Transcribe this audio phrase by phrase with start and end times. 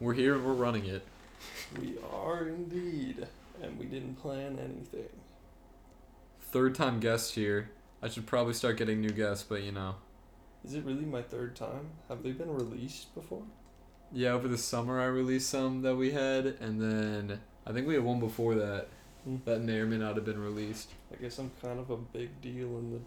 [0.00, 1.02] We're here and we're running it.
[1.78, 3.26] We are indeed,
[3.62, 5.10] and we didn't plan anything.
[6.40, 7.70] Third time guest here.
[8.02, 9.96] I should probably start getting new guests, but you know.
[10.64, 11.90] Is it really my third time?
[12.08, 13.42] Have they been released before?
[14.10, 17.92] Yeah, over the summer I released some that we had, and then I think we
[17.92, 18.88] had one before that.
[19.24, 19.36] Hmm.
[19.44, 20.92] That may or may not have been released.
[21.12, 23.00] I guess I'm kind of a big deal in the.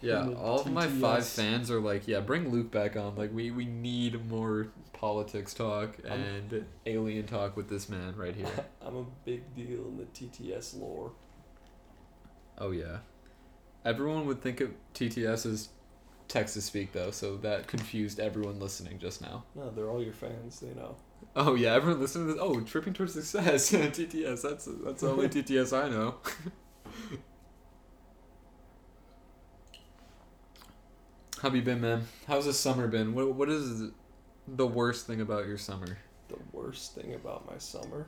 [0.00, 3.16] Yeah, all of my five fans are like, yeah, bring Luke back on.
[3.16, 8.34] Like, we, we need more politics talk I'm- and alien talk with this man right
[8.34, 8.46] here.
[8.84, 11.12] I'm a big deal in the TTS lore.
[12.58, 12.98] Oh yeah.
[13.84, 15.68] Everyone would think of TTS as
[16.28, 19.44] Texas speak though, so that confused everyone listening just now.
[19.54, 20.60] No, they're all your fans.
[20.60, 20.96] They know.
[21.36, 22.42] Oh yeah, everyone listening to this.
[22.42, 23.70] Oh, tripping towards success.
[23.72, 24.42] TTS.
[24.42, 26.16] That's that's the only TTS I know.
[31.44, 32.06] How have you been, man?
[32.26, 33.14] How's the summer been?
[33.14, 33.90] What what is
[34.48, 35.98] the worst thing about your summer?
[36.28, 38.06] The worst thing about my summer.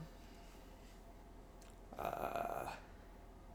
[1.98, 2.65] Uh,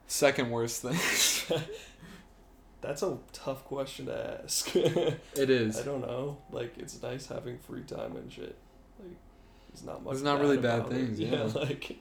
[0.06, 1.60] Second worst thing.
[2.82, 4.70] that's a tough question to ask.
[4.76, 5.80] it is.
[5.80, 6.38] I don't know.
[6.52, 8.56] Like it's nice having free time and shit.
[9.00, 9.18] Like
[9.68, 10.12] there's not much.
[10.12, 10.96] There's not really bad about it.
[10.96, 11.50] things, yeah.
[11.56, 11.98] like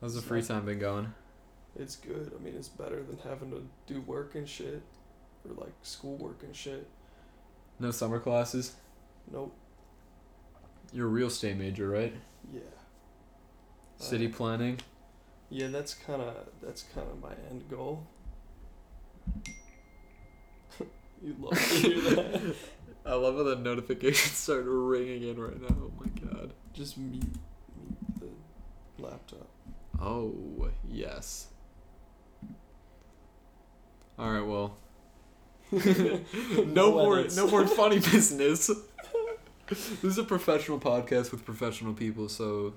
[0.00, 1.14] How's the free time been going?
[1.78, 2.32] it's good.
[2.38, 4.82] I mean, it's better than having to do work and shit,
[5.48, 6.86] or like schoolwork and shit.
[7.78, 8.74] No summer classes.
[9.32, 9.54] Nope.
[10.92, 12.14] You're a real estate major, right?
[12.52, 12.60] Yeah.
[13.98, 14.80] City Uh, planning.
[15.50, 18.06] Yeah, that's kind of that's kind of my end goal.
[21.22, 22.54] you love to hear that.
[23.06, 25.76] I love how the notifications start ringing in right now.
[25.80, 26.52] Oh my god.
[26.72, 27.24] Just mute,
[27.76, 29.48] mute the laptop.
[30.00, 31.48] Oh yes.
[34.18, 34.46] All right.
[34.46, 34.76] Well.
[35.72, 37.18] No, more.
[37.20, 37.36] edits.
[37.36, 38.70] No more funny business.
[39.68, 42.74] this is a professional podcast with professional people, so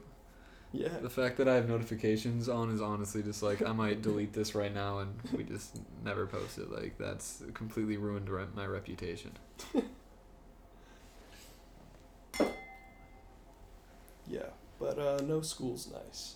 [0.72, 0.98] Yeah.
[1.02, 4.56] the fact that I have notifications on is honestly just like I might delete this
[4.56, 6.72] right now and we just never post it.
[6.72, 9.32] Like that's completely ruined re- my reputation.
[14.28, 14.48] Yeah,
[14.80, 16.36] but uh, no school's nice.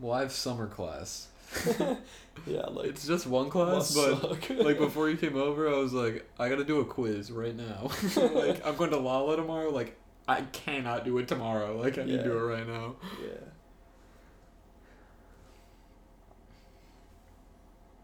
[0.00, 1.28] Well, I have summer class.
[2.46, 6.28] Yeah, like It's just one class, but like before you came over, I was like,
[6.38, 7.90] I gotta do a quiz right now.
[8.16, 9.70] like I'm going to Lala tomorrow.
[9.70, 9.96] Like
[10.28, 11.76] I cannot do it tomorrow.
[11.80, 12.96] Like I need to do it right now.
[13.22, 13.38] yeah.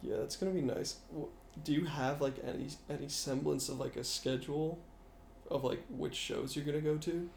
[0.03, 0.97] Yeah, that's gonna be nice.
[1.63, 4.81] Do you have like any any semblance of like a schedule,
[5.51, 7.29] of like which shows you're gonna go to?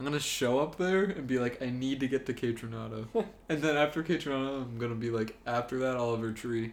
[0.00, 3.06] I'm gonna show up there and be like, I need to get to Kaytranada.
[3.50, 6.72] and then after Kaytranada, I'm gonna be like, after that, Oliver Tree.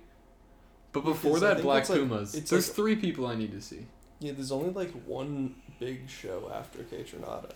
[0.93, 2.35] But before Because I that, think Black it's like- Pumas.
[2.35, 3.85] it's There's like- three people I need to see.
[4.19, 7.51] Yeah, there's only like one big show after Kaytranada,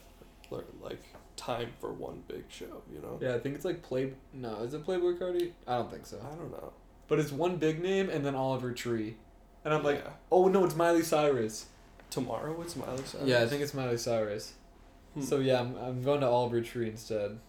[0.50, 1.02] or like
[1.38, 2.82] time for one big show.
[2.94, 3.18] You know.
[3.22, 4.12] Yeah, I think it's like Play.
[4.34, 5.54] No, is it Playboi Carti?
[5.66, 6.18] I don't think so.
[6.20, 6.74] I don't know.
[7.08, 9.16] But it's one big name and then Oliver Tree.
[9.64, 10.12] And I'm like, Yeah.
[10.32, 11.68] oh no, it's Miley Cyrus.
[12.10, 13.26] tomorrow it's Miley Cyrus.
[13.26, 14.54] Yeah, I think it's Miley Cyrus.
[15.14, 15.22] Hmm.
[15.22, 17.40] So yeah, I'm, I'm going to Oliver Tree instead.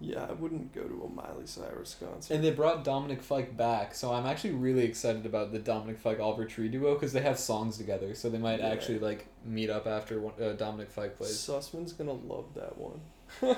[0.00, 2.34] Yeah, I wouldn't go to a Miley Cyrus concert.
[2.34, 6.18] And they brought Dominic Fike back, so I'm actually really excited about the Dominic Fike
[6.18, 8.70] Oliver Tree duo because they have songs together, so they might Yeah.
[8.70, 11.34] actually like meet up after one, uh, Dominic Fike plays.
[11.38, 13.00] Sussman's gonna love that one.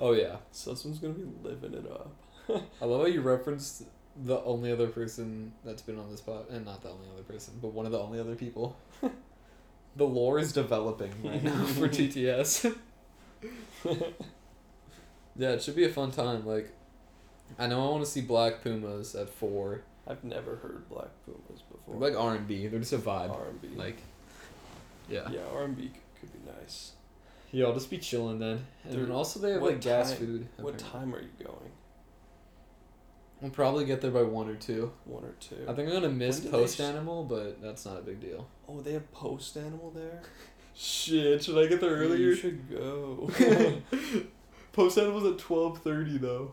[0.00, 2.12] Oh yeah, Sussman's gonna be living it up.
[2.80, 3.82] I love how you referenced
[4.24, 7.54] the only other person that's been on this pod, and not the only other person,
[7.60, 8.76] but one of the only other people.
[9.98, 12.74] the lore is developing right now for TTS.
[15.36, 16.46] yeah, it should be a fun time.
[16.46, 16.70] Like,
[17.58, 19.82] I know I want to see Black Pumas at four.
[20.06, 21.98] I've never heard Black Pumas before.
[21.98, 22.66] They're like R and B.
[22.68, 23.30] They're just a vibe.
[23.30, 23.68] R and B.
[23.76, 23.98] Like,
[25.08, 25.28] yeah.
[25.30, 26.92] yeah, R and B could be nice.
[27.50, 28.64] Yeah, I'll just be chilling then.
[28.84, 30.48] And then Dude, also they have like gas time- food.
[30.58, 30.90] What apparently.
[31.00, 31.72] time are you going?
[33.40, 34.92] We'll probably get there by one or two.
[35.04, 35.64] One or two.
[35.68, 38.20] I think I'm gonna miss When do they post animal, but that's not a big
[38.20, 38.48] deal.
[38.68, 40.22] Oh, they have post animal there.
[40.74, 42.16] Shit, should I get there earlier?
[42.16, 43.28] You should go.
[44.72, 46.52] post animal's at twelve thirty though.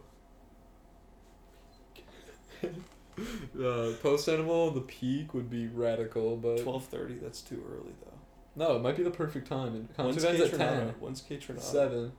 [2.65, 7.15] uh, post animal, the peak would be radical, but Twelve thirty.
[7.15, 8.65] That's too early though.
[8.65, 9.75] no, it might be the perfect time.
[9.75, 10.59] And When's concert at K ten.
[10.87, 10.93] Tronada?
[10.99, 11.61] When's Kaytranada?
[11.61, 12.11] Seven.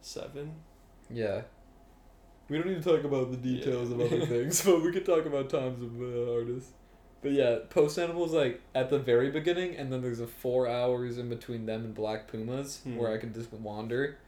[0.00, 0.52] Seven.
[1.10, 1.42] Yeah.
[2.48, 3.96] We don't need to talk about the details Yeah.
[3.96, 6.72] of other things, but we could talk about times of uh, artists.
[7.20, 11.18] But yeah, Post Animal's like at the very beginning, and then there's a four hours
[11.18, 12.96] in between them and Black Pumas Hmm.
[12.96, 14.18] where I can just wander,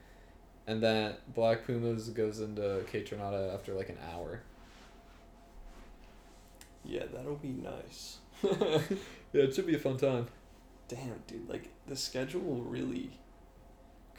[0.66, 4.40] and then Black Pumas goes into Kaytranada after like an hour.
[6.84, 8.18] Yeah, that'll be nice.
[9.32, 10.26] Yeah, it should be a fun time.
[10.88, 13.10] Damn, dude, like the schedule really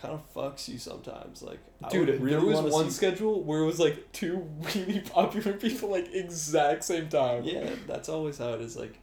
[0.01, 1.41] kind of fucks you sometimes.
[1.43, 1.59] Like,
[1.89, 5.89] Dude, would there was one see- schedule where it was like two really popular people
[5.89, 7.43] like exact same time.
[7.43, 8.75] Yeah, that's always how it is.
[8.75, 8.99] Like,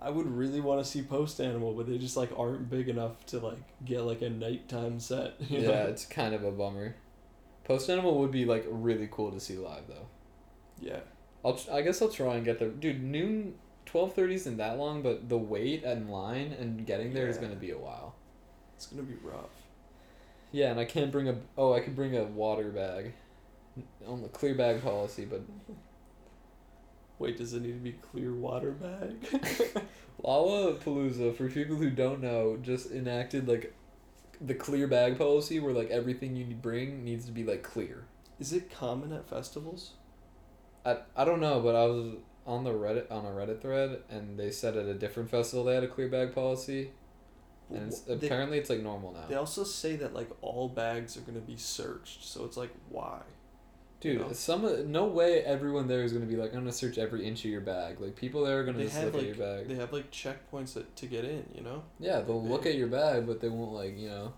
[0.00, 3.24] I would really want to see Post Animal, but they just like aren't big enough
[3.26, 5.34] to like get like a nighttime set.
[5.40, 5.70] you know?
[5.70, 6.96] Yeah, it's kind of a bummer.
[7.64, 10.06] Post Animal would be like really cool to see live though.
[10.80, 11.00] Yeah.
[11.44, 12.68] I'll tr- I guess I'll try and get there.
[12.68, 13.54] Dude, noon
[13.86, 17.42] twelve thirty isn't that long, but the wait and line and getting there is Yeah.
[17.42, 18.14] gonna be a while.
[18.76, 19.50] It's gonna be rough.
[20.52, 23.14] Yeah, and I can't bring a oh I could bring a water bag,
[24.06, 25.42] on the clear bag policy, but
[27.20, 29.14] Wait, does it need to be clear water bag?
[30.24, 33.74] Lollapalooza for people who don't know just enacted like
[34.40, 38.04] the clear bag policy where like everything you bring needs to be like clear.
[38.38, 39.92] is it common at festivals?
[40.84, 42.14] I, I don't know, but I was
[42.46, 45.74] on the Reddit on a Reddit thread and they said at a different festival they
[45.74, 46.92] had a clear bag policy
[47.74, 49.26] and it's, They- apparently it's like normal now.
[49.28, 53.20] They also say that like all bags are gonna be searched, so it's like why?
[54.00, 54.32] Dude, know?
[54.32, 57.50] some no way everyone there is gonna be like I'm gonna search every inch of
[57.50, 58.00] your bag.
[58.00, 59.68] Like people there are gonna They just have look like at your bag.
[59.68, 61.82] they have like checkpoints that, to get in, you know?
[61.98, 64.32] yeah, they'll look at your bag, but they won't like you know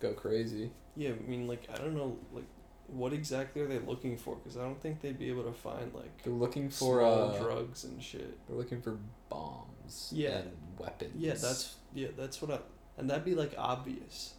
[0.00, 0.72] go crazy.
[0.96, 2.44] Yeah, I mean like I don't know like
[2.88, 4.34] what exactly are they looking for?
[4.36, 7.84] Because I don't think they'd be able to find like They're looking for uh, drugs
[7.84, 8.36] and shit.
[8.46, 8.98] they're looking for
[9.30, 10.10] bombs.
[10.12, 10.38] Yeah.
[10.38, 11.12] and weapons.
[11.16, 12.58] Yeah, that's yeah, that's what I
[12.98, 14.34] and that'd be like obvious.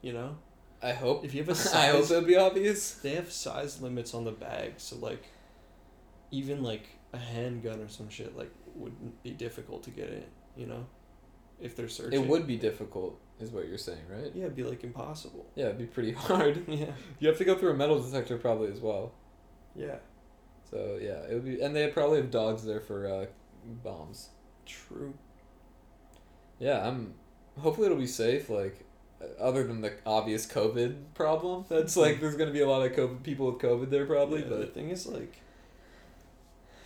[0.00, 0.36] You know?
[0.82, 1.24] I hope.
[1.24, 2.94] If you have a I hope size it'd be obvious.
[2.94, 5.24] they have size limits on the bag, so like
[6.30, 10.24] even like a handgun or some shit like wouldn't be difficult to get in,
[10.56, 10.86] you know?
[11.60, 12.20] If they're searching.
[12.20, 14.32] It would be difficult, is what you're saying, right?
[14.34, 15.46] Yeah, it'd be like impossible.
[15.54, 16.64] Yeah, it'd be pretty hard.
[16.68, 16.92] yeah.
[17.20, 19.12] You have to go through a metal detector probably as well.
[19.76, 19.96] Yeah.
[20.68, 23.26] So yeah, it would be, and they probably have dogs there for uh,
[23.84, 24.30] bombs.
[24.66, 25.14] True.
[26.62, 27.14] Yeah, I'm.
[27.58, 28.48] Hopefully, it'll be safe.
[28.48, 28.84] Like,
[29.20, 32.92] uh, other than the obvious COVID problem, that's like there's gonna be a lot of
[32.92, 34.42] COVID people with COVID there probably.
[34.42, 35.40] Yeah, the thing is like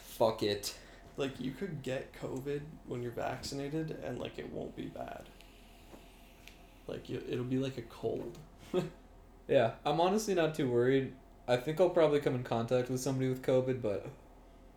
[0.04, 0.74] fuck it.
[1.18, 5.28] like you could get COVID when you're vaccinated and like it won't be bad.
[6.86, 8.38] Like you, it'll be like a cold.
[9.48, 11.12] Yeah, I'm honestly not too worried.
[11.46, 14.06] I think I'll probably come in contact with somebody with COVID, but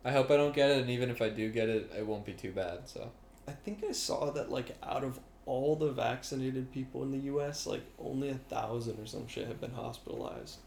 [0.04, 0.82] I hope I don't get it.
[0.82, 2.88] And even if I do get it, it won't be too bad.
[2.88, 3.10] So
[3.48, 7.66] I think I saw that like out of all the vaccinated people in the U.S.,
[7.66, 10.58] like only a thousand or some shit have been hospitalized.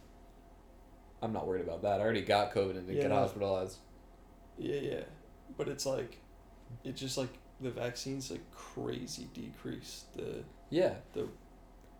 [1.21, 2.01] I'm not worried about that.
[2.01, 3.77] I already got COVID and didn't get hospitalized.
[4.57, 5.03] Yeah, yeah,
[5.57, 6.17] but it's like,
[6.83, 7.29] it just like
[7.61, 10.95] the vaccines like crazy decrease the Yeah.
[11.13, 11.27] The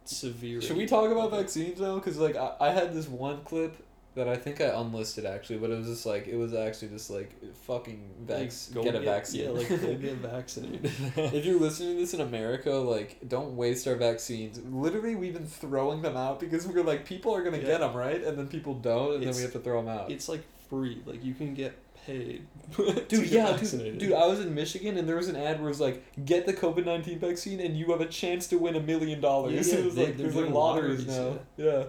[0.03, 0.61] severe.
[0.61, 1.95] Should we talk about vaccines now?
[1.95, 3.77] Because like I, I had this one clip
[4.15, 7.10] that I think I unlisted actually, but it was just like it was actually just
[7.10, 7.31] like
[7.65, 9.44] fucking Like, vax- go get a vaccine.
[9.45, 10.86] Yeah, like go get vaccinated.
[11.18, 14.60] if you're listening to this in America, like don't waste our vaccines.
[14.69, 17.63] Literally, we've been throwing them out because we're like people are gonna Yeah.
[17.63, 20.12] get them right, and then people don't, and then we have to throw them out.
[20.12, 21.01] it's like free.
[21.06, 21.74] Like you can get
[22.06, 22.45] paid.
[22.77, 23.98] Dude, yeah, dude, vaccinated.
[24.00, 24.13] dude.
[24.13, 26.54] I was in Michigan and there was an ad where it was like, "Get the
[26.54, 29.80] COVID nineteen vaccine and you have a chance to win a million dollars." Yeah, yeah,
[29.81, 31.39] It was they- like there's like lotteries lotteries, now.
[31.57, 31.80] Yeah.
[31.80, 31.88] Is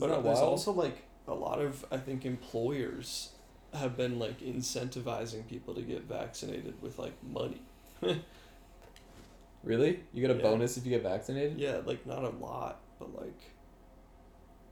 [0.00, 0.38] but there's wild?
[0.38, 3.30] also like a lot of I think employers
[3.74, 7.62] have been like incentivizing people to get vaccinated with like money.
[9.62, 10.00] Really?
[10.12, 10.42] You get a Yeah.
[10.42, 11.58] bonus if you get vaccinated?
[11.58, 13.52] Yeah, like not a lot, but like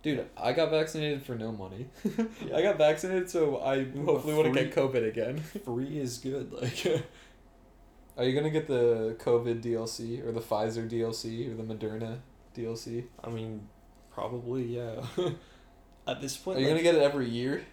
[0.02, 1.87] Dude, I got vaccinated for no money.
[2.47, 2.57] Yeah.
[2.57, 5.38] I got vaccinated so I hopefully free- get COVID again.
[5.64, 6.52] free is good.
[6.52, 6.87] Like
[8.17, 12.19] Are you gonna get the COVID DLC or the Pfizer DLC or the Moderna
[12.55, 13.07] DLC?
[13.25, 13.67] I mean,
[14.12, 15.00] probably yeah.
[16.07, 17.65] At this point, Are you like, gonna get it every year?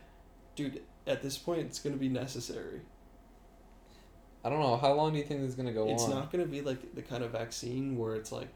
[0.56, 0.82] dude.
[1.08, 2.82] At this point, it's gonna be necessary.
[4.44, 4.78] I don't know.
[4.78, 6.10] How long do you think this is gonna go it's on?
[6.10, 8.50] It's not gonna be like the kind of vaccine where it's like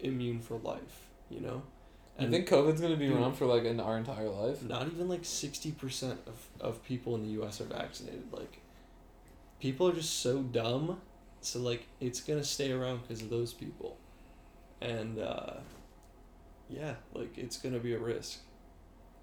[0.00, 1.06] immune for life.
[1.30, 1.62] You know.
[2.18, 3.16] I think COVID's gonna be Dude.
[3.16, 4.62] around for like in our entire life.
[4.62, 8.32] not even like 60% of, of people in the US are vaccinated.
[8.32, 8.60] Like,
[9.60, 11.00] people are just so dumb.
[11.40, 13.98] So, like, it's going to stay around because of those people.
[14.80, 15.54] And, uh,
[16.68, 18.40] yeah, like, it's going to be a risk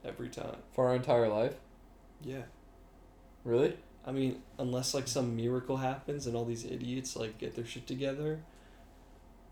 [0.03, 0.57] every time.
[0.73, 1.55] For our entire life?
[2.21, 2.43] Yeah.
[3.43, 3.77] Really?
[4.05, 7.87] I mean, unless, like, some miracle happens and all these idiots, like, get their shit
[7.87, 8.39] together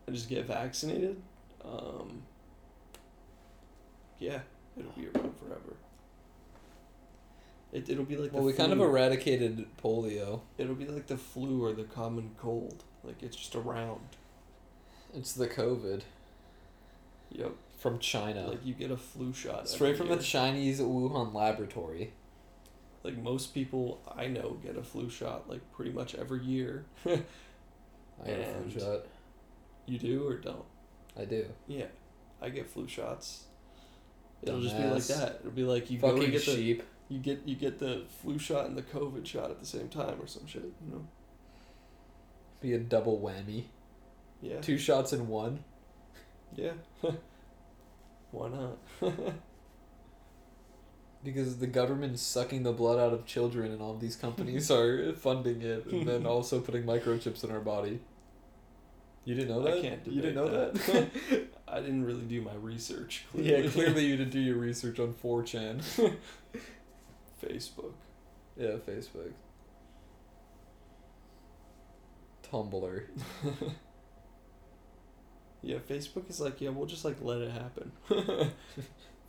[0.08, 1.22] and just get vaccinated,
[1.64, 2.24] um,
[4.20, 4.40] yeah,
[4.78, 5.76] it'll be around forever.
[7.72, 10.42] It, it'll be like Well, we kind of eradicated polio.
[10.58, 12.84] It'll be like the flu or the common cold.
[13.04, 14.02] Like it's just around.
[15.14, 16.02] It's the COVID
[17.32, 17.54] Yep.
[17.82, 18.48] From China.
[18.48, 19.68] Like you get a flu shot.
[19.68, 20.24] Straight every from the.
[20.24, 22.14] Chinese Wuhan laboratory.
[23.04, 26.86] Like most people I know get a flu shot like pretty much every year.
[27.06, 27.10] I
[28.26, 29.00] got a And- flu shot.
[29.88, 30.64] you do or don't?
[31.18, 31.46] I do.
[31.68, 31.88] Yeah,
[32.42, 33.46] I get flu shots.
[34.44, 35.18] It'll just be like Dumbass.
[35.20, 35.36] that.
[35.42, 36.84] It'll be like you go Fucking to get the sheep.
[37.10, 40.18] you get you get the flu shot and the COVID shot at the same time
[40.22, 40.64] or some shit.
[40.64, 41.08] You know?
[42.62, 43.66] Be a double whammy.
[44.42, 44.62] Yeah.
[44.62, 45.64] Two shots in one.
[46.56, 46.74] Yeah.
[48.32, 48.78] Why not?
[51.24, 55.14] Because the government is sucking the blood out of children and all these companies are
[55.14, 58.00] funding it and then also putting microchips in our body.
[59.24, 59.78] You didn't know that.
[59.78, 60.74] I can't you didn't know that?
[60.74, 61.10] that.
[61.68, 63.26] I didn't really do my research.
[63.32, 63.66] Clearly.
[63.66, 65.84] yeah, clearly you didn't do your research on 4chan.
[67.44, 67.94] Facebook.
[68.58, 69.34] yeah, Facebook.
[72.52, 73.04] Tumblr.
[75.64, 77.92] Yeah, Facebook is like, yeah, we'll just like let it happen.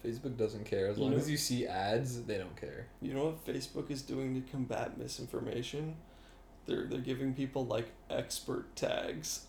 [0.05, 0.89] Facebook doesn't care.
[0.89, 2.87] As You long know- as you see ads, they don't care.
[3.01, 5.97] You know what Facebook is doing to combat misinformation?
[6.67, 9.47] They're they're giving people like expert tags.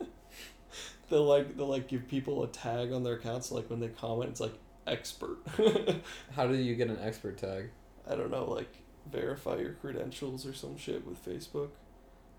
[1.08, 4.30] they'll like they'll like give people a tag on their accounts like when they comment
[4.30, 4.54] it's like
[4.86, 5.38] expert.
[6.34, 7.70] How do you get an expert tag?
[8.10, 8.72] I don't know, like
[9.10, 11.70] verify your credentials or some shit with Facebook.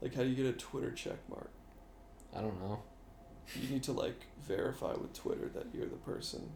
[0.01, 1.49] Like how do you get a Twitter check mark?
[2.35, 2.79] I don't know.
[3.55, 6.51] You need to like verify with Twitter that you're the person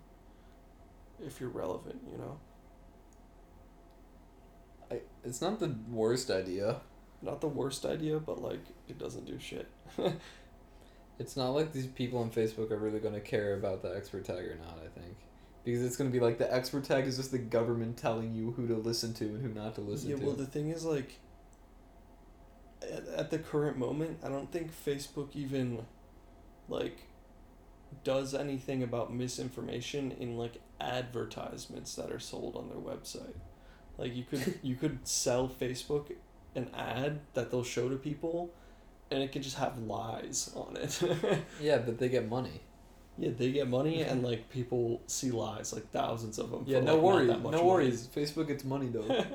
[1.26, 2.40] if you're relevant, you know?
[4.92, 6.82] I, it's not the worst idea.
[7.22, 9.70] Not the worst idea, but like it doesn't do shit.
[11.20, 14.26] It's not like these people on Facebook are really going to care about the expert
[14.26, 15.16] tag or not, I think.
[15.64, 18.52] Because it's going to be like the expert tag is just the government telling you
[18.52, 20.26] who to listen to and who not to listen yeah, to.
[20.26, 21.20] well, the thing is, like,
[22.82, 25.86] at, at the current moment, I don't think Facebook even,
[26.68, 27.08] like,
[28.04, 33.36] does anything about misinformation in like advertisements that are sold on their website.
[33.98, 36.14] Like you could you could sell Facebook
[36.56, 38.52] an ad that they'll show to people,
[39.10, 41.02] and it could just have lies on it.
[41.62, 42.62] yeah, but they get money.
[43.18, 46.64] yeah, they get money, and like people see lies, like thousands of them.
[46.68, 47.28] Yeah, no like, worries.
[47.30, 47.64] No money.
[47.64, 48.10] worries.
[48.14, 49.26] Facebook gets money though.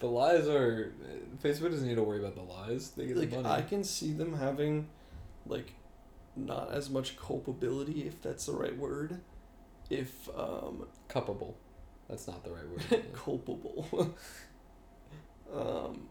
[0.00, 0.92] the lies are.
[1.42, 2.90] Facebook doesn't need to worry about the lies.
[2.90, 3.48] They get like the money.
[3.48, 4.88] I can see them having
[5.48, 5.72] like
[6.36, 9.20] not as much culpability if that's the right word
[9.90, 11.56] if um Culpable.
[12.08, 13.04] That's not the right word.
[13.14, 14.14] culpable
[15.54, 16.08] um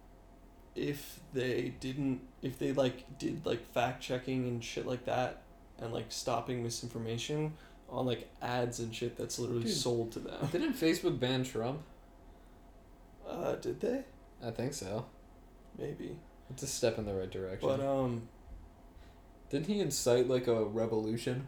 [0.76, 5.42] if they didn't if they like did like fact checking and shit like that
[5.82, 7.54] and like stopping misinformation
[7.90, 9.74] on like ads and shit that's literally Dude.
[9.74, 11.82] sold to them Didn't Facebook ban Trump?
[13.28, 14.04] uh did they
[14.46, 15.06] I think so.
[15.78, 16.18] maybe
[16.50, 17.68] It's a step in the right direction.
[17.70, 18.24] but um
[19.50, 21.48] Didn't he incite like a revolution?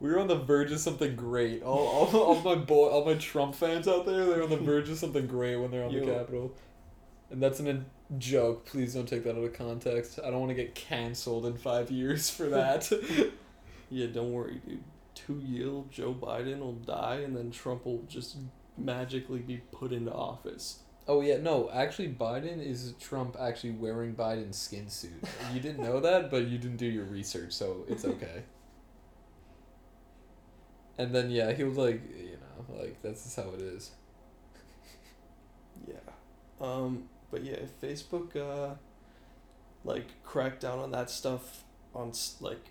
[0.00, 1.62] we were on the verge of something great.
[1.62, 4.88] All, all, all my boy, all my Trump fans out there, they're on the verge
[4.88, 6.54] of something great when they're on the Capitol.
[7.30, 7.84] And that's an, a
[8.18, 8.66] joke.
[8.66, 10.20] Please don't take that out of context.
[10.22, 12.90] I don't want to get canceled in five years for that.
[13.90, 14.82] Yeah, don't worry, dude.
[15.14, 18.36] Two years, Joe Biden will die, and then Trump will just
[18.76, 20.80] magically be put into office.
[21.06, 21.70] Oh yeah, no.
[21.72, 25.24] Actually, Biden is Trump actually wearing Biden's skin suit.
[25.52, 28.44] You didn't know that, but you didn't do your research, so it's okay.
[30.98, 33.90] and then yeah, he was like, you know, like that's just how it is.
[35.86, 35.94] Yeah.
[36.60, 37.04] Um.
[37.30, 38.74] But yeah, if Facebook uh,
[39.84, 42.70] like cracked down on that stuff on s- like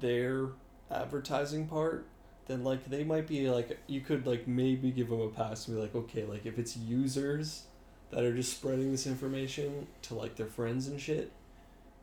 [0.00, 0.48] their
[0.90, 2.06] advertising part,
[2.48, 5.76] then like they might be like you could like maybe give them a pass and
[5.76, 7.64] be like, okay, like if it's users
[8.10, 11.30] that are just spreading this information to like their friends and shit,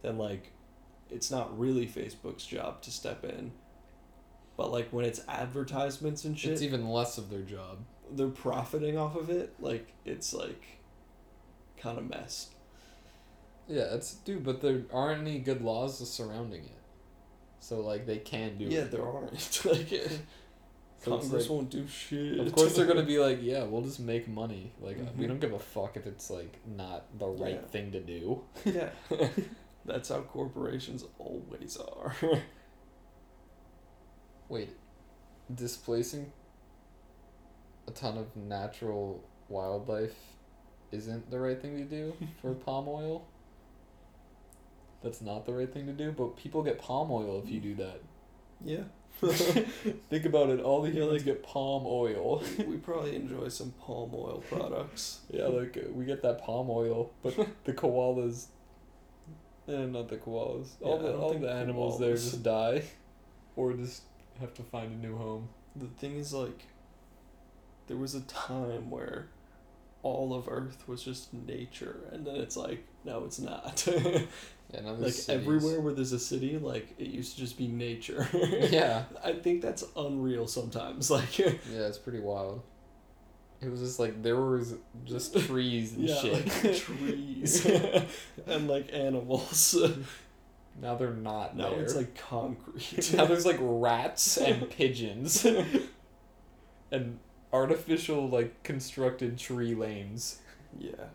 [0.04, 0.52] then like
[1.10, 3.52] it's not really Facebook's job to step in.
[4.58, 7.80] But like when it's advertisements and shit, It's even less of their job.
[8.12, 9.54] they're profiting off of it.
[9.60, 10.64] Like it's like
[11.78, 12.50] kind of mess.
[13.68, 16.72] Yeah, it's dude, but there aren't any good laws surrounding it.
[17.68, 18.92] So like they can do yeah, it.
[18.92, 19.32] there aren't.
[19.66, 19.88] like
[21.00, 22.38] So Congress like- won't do shit.
[22.40, 24.72] Of course they're gonna be like, yeah, we'll just make money.
[24.80, 25.30] Like we Mhm.
[25.30, 27.68] don't give a fuck if it's like not the right Yeah.
[27.72, 28.44] thing to do.
[28.66, 28.90] yeah.
[29.86, 32.16] That's how corporations always are.
[34.48, 34.70] Wait,
[35.54, 36.32] displacing
[37.88, 40.16] a ton of natural wildlife
[40.92, 43.26] isn't the right thing to do for palm oil?
[45.06, 47.76] That's not the right thing to do, but people get palm oil if you do
[47.76, 48.02] that.
[48.66, 48.84] yeah.
[49.22, 52.44] Think about it, all the Yeah, humans like- get palm oil.
[52.68, 55.20] we probably enjoy some palm oil products.
[55.30, 57.34] yeah, like uh, we get that palm oil, but
[57.64, 58.48] the koalas
[59.70, 60.72] eh, not the koalas.
[60.82, 62.84] All Yeah, I the all the animals there just die.
[63.56, 64.02] Or just
[64.42, 65.48] have to find a new home.
[65.78, 66.66] The thing is like
[67.88, 69.30] there was a time where
[70.06, 73.88] all of Earth was just nature, and then it's like no, it's not.
[74.74, 75.30] Yeah, like cities.
[75.30, 78.28] everywhere where there's a city, like it used to just be nature.
[78.34, 79.04] Yeah.
[79.24, 81.10] I think that's unreal sometimes.
[81.18, 81.54] Like Yeah,
[81.88, 82.62] it's pretty wild.
[83.62, 84.74] It was just like there was
[85.06, 86.34] just trees and yeah, shit.
[86.66, 87.66] like trees
[88.48, 89.76] and like animals.
[90.82, 91.84] now they're not Now there.
[91.84, 93.14] it's like concrete.
[93.14, 95.46] now there's like rats and pigeons
[96.92, 97.20] and
[97.56, 100.40] artificial like constructed tree lanes.
[100.78, 101.06] yeah.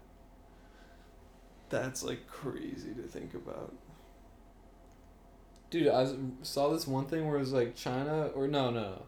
[1.68, 3.73] That's like crazy to think about.
[5.70, 6.09] Dude, I
[6.42, 9.02] saw this one thing where it was like China or no no.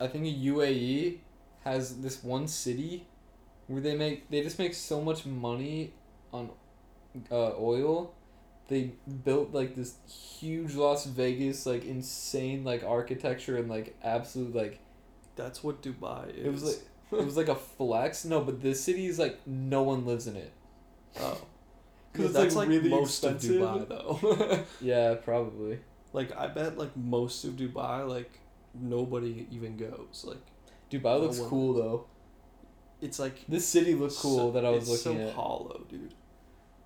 [0.00, 1.18] I think UAE
[1.64, 3.06] has this one city
[3.68, 5.92] where they make they just make so much money
[6.32, 6.50] on
[7.30, 8.14] uh, oil.
[8.68, 8.92] They
[9.24, 14.80] built like this huge Las Vegas like insane like architecture and like absolute like
[15.36, 16.46] That's what Dubai is.
[16.46, 16.80] it was like
[17.20, 18.24] it was like a flex.
[18.24, 20.52] No, but this city is like no one lives in it.
[21.20, 21.40] oh.
[22.14, 23.62] 'Cause Yeah, it's, that's like, like, really most expensive.
[23.62, 24.64] of Dubai though.
[24.82, 25.78] Yeah, probably.
[26.12, 28.30] like I bet like most of Dubai like
[28.74, 30.24] nobody even goes.
[30.26, 30.42] Like
[30.90, 32.04] Dubai looks cool though.
[33.00, 35.34] it's like This city looked cool so- that I was it's looking so at.
[35.34, 36.14] hollow, dude.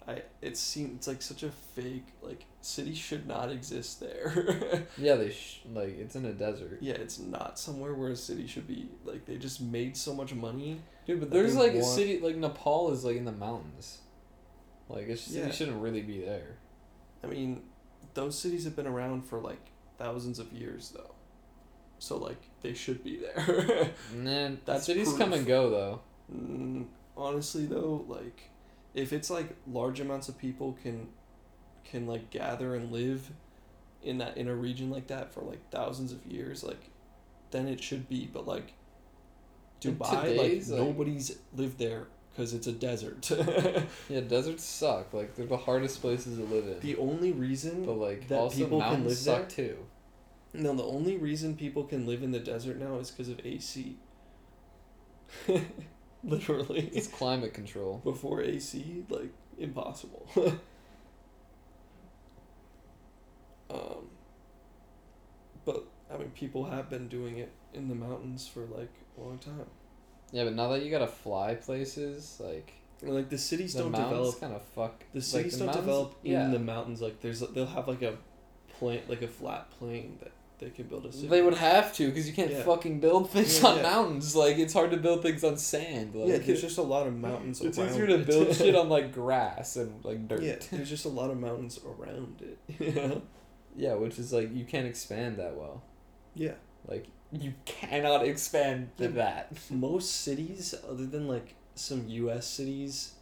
[0.08, 4.84] I it seems it's like such a fake like city should not exist there.
[4.98, 6.78] Yeah, they sh- like it's in a desert.
[6.80, 8.88] yeah, it's not somewhere where a city should be.
[9.04, 10.80] Like they just made so much money.
[11.06, 13.98] Dude, but there's like a city like Nepal is like in the mountains.
[14.88, 15.46] Like it's Yeah.
[15.46, 16.56] it shouldn't really be there.
[17.24, 17.62] I mean,
[18.14, 19.64] those cities have been around for like
[19.98, 21.14] thousands of years though.
[21.98, 23.90] So like they should be there.
[24.14, 26.00] Then That's cities come and go though.
[26.32, 26.86] Mm,
[27.16, 28.50] honestly though, like
[28.96, 31.08] if it's like large amounts of people can
[31.84, 33.30] can like gather and live
[34.02, 36.90] in that in a region like that for like thousands of years, like
[37.52, 38.28] then it should be.
[38.32, 38.72] But like
[39.80, 43.30] Dubai, today's, like like- nobody's lived there because it's a desert.
[44.08, 45.12] Yeah, deserts suck.
[45.12, 46.80] Like they're the hardest places to live in.
[46.80, 49.76] the only reason but like that people can live suck too.
[50.54, 53.96] No, the only reason people can live in the desert now is because of AC.
[56.30, 56.90] Literally.
[56.92, 58.00] It's climate control.
[58.02, 60.28] Before AC, like, impossible.
[63.70, 64.08] um,
[65.64, 69.38] but, I mean, people have been doing it in the mountains for, like, a long
[69.38, 69.66] time.
[70.32, 74.10] Yeah, but now that you gotta fly places, like like, the cities the don't mountains
[74.10, 74.40] develop.
[74.40, 75.04] kind of fuck.
[75.12, 76.44] The like, cities the don't develop yeah.
[76.44, 77.00] in the mountains.
[77.02, 78.16] Like, there's, they'll have, like, a
[78.78, 81.28] plane, like, a flat plane that they can build a city.
[81.28, 82.62] They would have to, because you can't Yeah.
[82.62, 83.82] fucking build things Yeah, on yeah.
[83.82, 84.34] mountains.
[84.34, 86.14] Like it's hard to build things on sand.
[86.14, 87.68] Like, yeah, there's just a lot of mountains around.
[87.68, 90.42] it's easier to build shit on like grass and like dirt.
[90.42, 92.94] Yeah, there's just a lot of mountains around it.
[92.96, 93.22] Know?
[93.76, 95.82] Yeah, which is like you can't expand that well.
[96.34, 96.54] Yeah.
[96.86, 99.10] Like you cannot expand to Yeah.
[99.10, 99.52] that.
[99.70, 102.46] Most cities, other than like some U.S.
[102.46, 103.12] cities,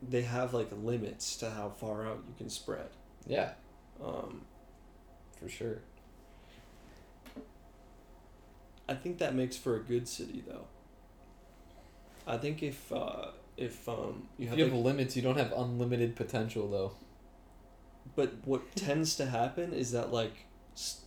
[0.00, 2.88] they have like limits to how far out you can spread.
[3.26, 3.50] Yeah,
[4.02, 4.42] Um,
[5.38, 5.82] for sure.
[8.88, 10.66] I think that makes for a good city, though.
[12.26, 15.38] I think if uh, if um, you If have, you have like- limits, you don't
[15.38, 16.92] have unlimited potential though.
[18.14, 20.46] but what tends to happen is that like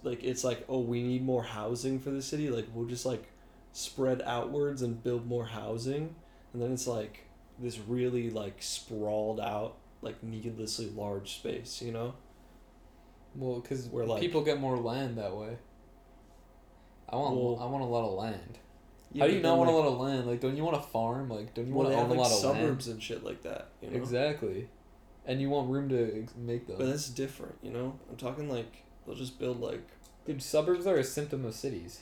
[0.03, 3.23] like it's like oh we need more housing for the city like we'll just like
[3.71, 6.15] spread outwards and build more housing
[6.53, 7.27] and then it's like
[7.59, 12.13] this really like sprawled out like needlessly large space you know
[13.35, 15.57] Well, because Where, like- people get more land that way.
[17.09, 18.59] I want Well- I want a lot of land.
[19.11, 20.27] Yeah, How do you not want like- a lot of land?
[20.27, 21.29] Like, don't you want a farm?
[21.29, 22.95] Like, don't you well want to own a lot of suburbs land?
[22.95, 24.69] and shit like that you know Exactly,
[25.25, 26.77] and you want room to make them.
[26.77, 29.81] but that's different you know i'm talking like they'll just build like
[30.25, 32.01] Dude, suburbs are a symptom of cities.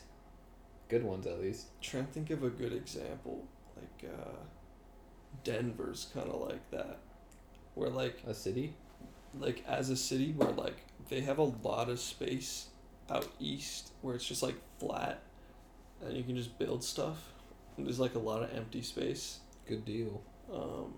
[0.89, 1.67] Good ones, at least.
[1.81, 3.45] trying to think of a good example
[3.77, 4.31] like uh
[5.43, 6.99] denver's kind of like that
[7.75, 8.73] where like A city?
[9.39, 10.77] like as a city where like
[11.09, 12.67] they have a lot of space
[13.09, 15.21] out east where it's just like flat
[16.05, 17.31] and you can just build stuff
[17.77, 20.21] and there's like a lot of empty space Good deal.
[20.53, 20.93] um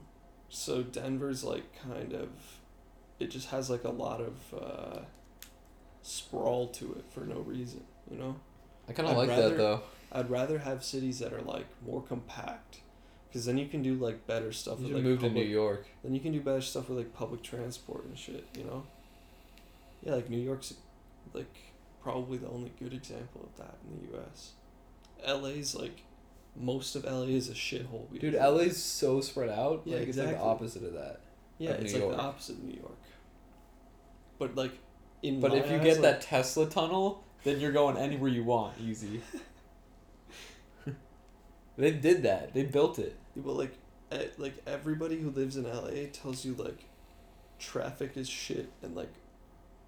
[0.49, 2.29] so denver's like kind of
[3.19, 4.99] it just has like a lot of uh
[6.01, 8.35] sprawl to it for no reason you know
[8.87, 9.81] I kind of like rather- that though.
[10.13, 12.79] i'd rather have cities that are like more compact
[13.27, 15.85] because then you can do like better stuff You with like move to New York.
[16.03, 18.87] then you can do better stuff with like public transport and shit, you know?
[20.01, 20.73] Yeah, like New York's
[21.31, 21.55] like
[22.01, 24.51] probably the only good example of that in the US.
[25.27, 26.03] LA's like
[26.55, 28.07] most of LA is a shithole.
[28.19, 29.81] Dude, LA's so spread out.
[29.85, 31.21] Yeah, like, It's like the opposite of that.
[31.57, 32.17] Yeah, of it's New like York.
[32.17, 32.97] the opposite of New York.
[34.38, 34.71] But like
[35.21, 38.43] in But if you eyes, get like- that Tesla tunnel, then you're going anywhere you
[38.43, 39.21] want, easy.
[41.77, 42.53] They did that.
[42.53, 43.15] They built it.
[43.38, 43.77] But like,
[44.38, 46.83] like everybody who lives in LA tells you like,
[47.57, 49.13] traffic is shit, and like,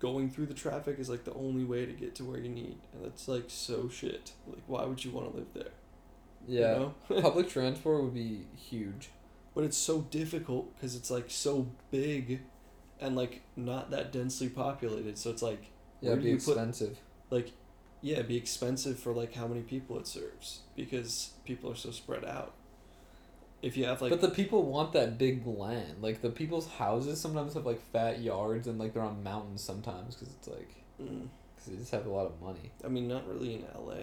[0.01, 2.77] going through the traffic is like the only way to get to where you need,
[2.93, 4.31] and it's like so shit.
[4.47, 5.71] Like, why would you want to live there?
[6.47, 6.73] Yeah.
[6.73, 7.21] You know?
[7.21, 9.09] Public transport would be huge.
[9.53, 12.41] but it's so difficult because it's like so big,
[12.99, 15.17] and like not that densely populated.
[15.17, 15.65] So it's like,
[16.01, 16.97] Yeah, it'd be you put- expensive.
[17.29, 17.51] like,
[18.01, 21.91] yeah, it'd be expensive for like how many people it serves because people are so
[21.91, 22.53] spread out.
[23.61, 25.97] If you have like, but the people want that big land.
[26.01, 30.15] Like the people's houses sometimes have like fat yards and like they're on mountains sometimes
[30.15, 30.69] because it's like
[31.01, 32.71] mm, because they just have a lot of money.
[32.83, 33.95] I mean, not really in LA.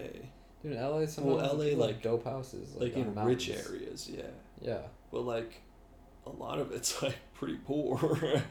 [0.63, 3.47] Dude, in LA sometimes Well, LA, people like- dope houses like on in mountains.
[3.47, 4.23] rich areas, yeah.
[4.61, 4.81] Yeah.
[5.11, 5.61] But like,
[6.25, 8.41] a lot of it's like pretty poor.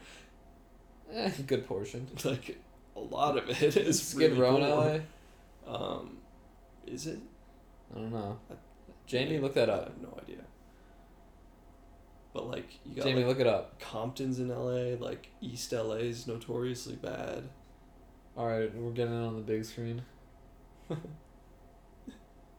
[1.11, 2.07] Eh, good portion.
[2.23, 2.59] like,
[2.95, 5.03] a lot of it is Skid really Row in.
[5.67, 5.73] LA.
[5.75, 6.17] Um,
[6.85, 7.19] is it?
[7.95, 8.37] I don't know.
[8.51, 8.53] I-
[9.07, 9.75] Jamie, look that up.
[9.79, 9.87] I up.
[9.87, 10.43] have no idea.
[12.33, 13.79] But like, you got Jamie, like, look it up.
[13.79, 14.95] Compton's in LA.
[15.03, 17.49] Like East LA is notoriously bad.
[18.37, 20.03] All right, we're getting it on the big screen.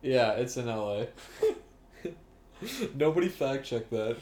[0.02, 1.04] yeah, it's in LA.
[2.94, 4.16] Nobody fact checked that.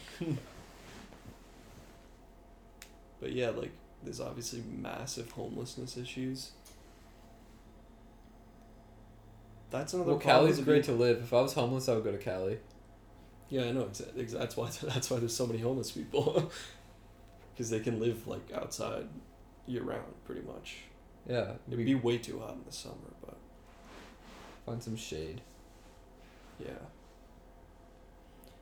[3.21, 6.53] But yeah, like there's obviously massive homelessness issues.
[9.71, 10.13] That's another.
[10.13, 11.19] Well, Cali's great to live.
[11.23, 12.59] If I was homeless, I would go to Cali.
[13.51, 13.83] Yeah, I know.
[13.85, 14.25] Exactly.
[14.25, 14.71] That's why.
[14.83, 16.51] That's why there's so many homeless people.
[17.55, 19.09] Because they can live like outside,
[19.67, 20.77] year round, pretty much.
[21.29, 23.37] Yeah, It'd be way too hot in the summer, but
[24.65, 25.41] find some shade.
[26.61, 26.71] yeah.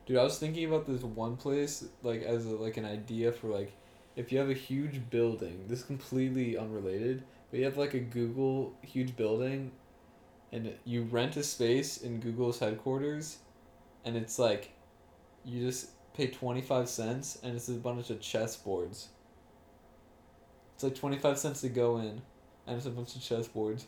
[0.07, 3.49] Dude, I was thinking about this one place like as a, like an idea for
[3.49, 3.71] like
[4.15, 5.65] if you have a huge building.
[5.67, 9.71] This is completely unrelated, but you have like a Google huge building,
[10.51, 13.37] and you rent a space in Google's headquarters,
[14.05, 14.71] and it's like,
[15.47, 19.07] you just pay twenty five cents, and it's a bunch of chessboards.
[20.75, 22.21] It's like twenty five cents to go in,
[22.67, 23.85] and it's a bunch of chessboards.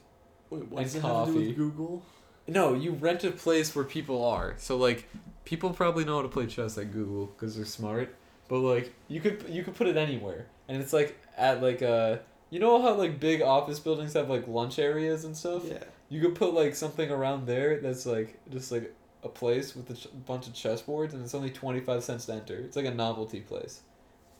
[0.50, 2.02] Wait, what And does it have to do with Google?
[2.48, 4.56] No, you rent a place where people are.
[4.58, 5.08] So like,
[5.45, 8.15] people probably know how to play chess at Google because they're smart.
[8.48, 12.17] But like, you could you could put it anywhere, and it's like at like uh,
[12.50, 15.63] you know how like big office buildings have like lunch areas and stuff.
[15.65, 15.84] Yeah.
[16.10, 19.94] You could put like something around there that's like just like a place with a
[19.94, 22.56] ch- bunch of chessboards, and it's only twenty five cents to enter.
[22.58, 23.82] It's like a novelty place.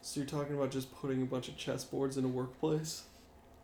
[0.02, 3.04] So you're talking about just putting a bunch of chessboards in a workplace?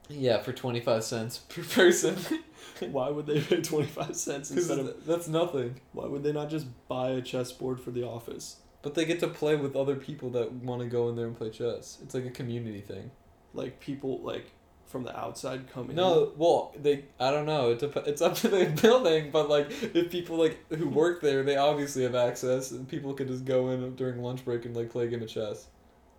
[0.10, 2.18] Yeah, for twenty five cents per person.
[2.92, 5.06] why would they pay twenty five cents instead of?
[5.06, 5.80] that's nothing.
[5.94, 8.58] Why would they not just buy a chessboard for the office?
[8.82, 11.36] But they get to play with other people that want to go in there and
[11.36, 11.98] play chess.
[12.04, 13.10] It's like a community thing.
[13.54, 14.52] Like people like
[14.86, 15.96] from the outside come in.
[15.96, 17.72] No, well, they I don't know.
[17.72, 21.44] It dep- it's up to the building, but like if people like who work there,
[21.44, 24.92] they obviously have access, and people could just go in during lunch break and like
[24.92, 25.68] play a game of chess.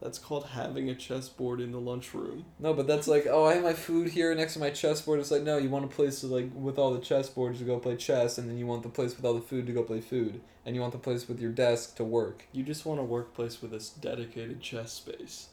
[0.01, 2.45] That's called having a chessboard in the lunchroom.
[2.59, 5.21] No, but that's like, oh, I have my food here next to my chessboard.
[5.21, 7.79] It's like, no, you want a place to like with all the chessboards to go
[7.79, 10.03] play chess, and then you want the place with all the food to go play
[10.03, 12.45] food, and you want the place with your desk to work.
[12.53, 15.49] You just want a workplace with this dedicated chess space.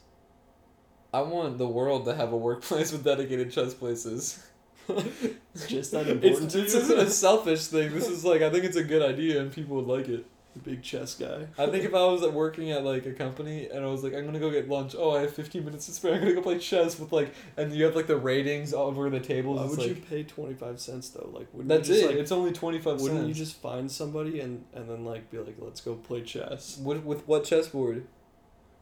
[1.14, 4.44] I want the world to have a workplace with dedicated chess places.
[4.88, 7.94] It's just that It's, important to this isn't a selfish thing.
[7.94, 10.26] This is like I think it's a good idea and people would like it.
[10.54, 11.46] The Big chess guy.
[11.58, 14.24] I think if I was working at like a company and I was like I'm
[14.24, 14.96] gonna go get lunch.
[14.98, 16.14] Oh, I have fifteen minutes to spare.
[16.14, 19.20] I'm gonna go play chess with like and you have like the ratings over the
[19.20, 19.60] tables.
[19.60, 21.30] Why would like, you pay twenty five cents though?
[21.32, 22.06] Like wouldn't That's just, it.
[22.08, 23.28] Like, it's only twenty five wouldn't cents.
[23.28, 26.76] you just find somebody and and then like be like, let's go play chess?
[26.82, 28.06] with with what chessboard?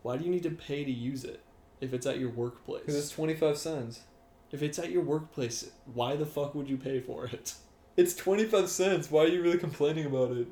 [0.02, 1.42] Why do you need to pay to use it
[1.82, 2.80] if it's at your workplace?
[2.80, 4.00] Because it's twenty five cents.
[4.50, 7.54] If it's at your workplace, why the fuck would you pay for it?
[7.96, 9.10] It's twenty five cents.
[9.10, 10.46] Why are you really complaining about it?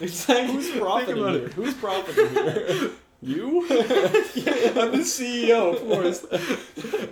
[0.00, 1.46] It's like Who's profiting here?
[1.46, 1.52] it.
[1.54, 2.90] Who's profiting here?
[3.22, 3.64] you?
[3.68, 3.76] yeah,
[4.82, 6.24] I'm the CEO, of course.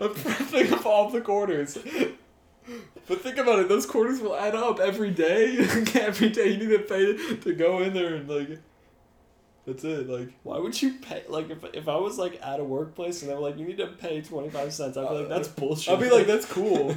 [0.00, 1.78] I'm profiting up all the quarters.
[3.08, 5.58] But think about it, those quarters will add up every day.
[5.94, 8.58] every day you need to pay to go in there and like
[9.66, 11.22] that's it, like Why would you pay?
[11.28, 13.78] Like, if, if I was like at a workplace and they were like, you need
[13.78, 15.92] to pay twenty five cents, I'd be like, that's uh, bullshit.
[15.94, 16.96] I'll be like, that's cool.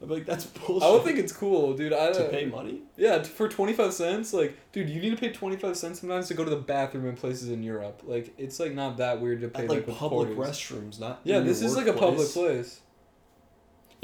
[0.00, 0.88] I'd be like, that's bullshit.
[0.88, 1.92] I would think it's cool, dude.
[1.92, 2.82] I to pay money.
[2.96, 6.00] Yeah, t- for twenty five cents, like, dude, you need to pay twenty five cents
[6.00, 8.02] sometimes to go to the bathroom in places in Europe.
[8.04, 10.56] Like, it's like not that weird to pay At like, like public quarters.
[10.56, 11.20] restrooms, not.
[11.24, 12.80] Yeah, this is like a public place.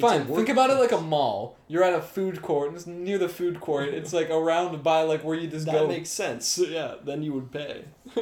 [0.00, 1.56] Fine, think about it like a mall.
[1.68, 3.88] You're at a food court, and it's near the food court.
[3.90, 5.86] It's like around by like where you just That go.
[5.86, 6.58] makes sense.
[6.58, 7.84] Yeah, then you would pay.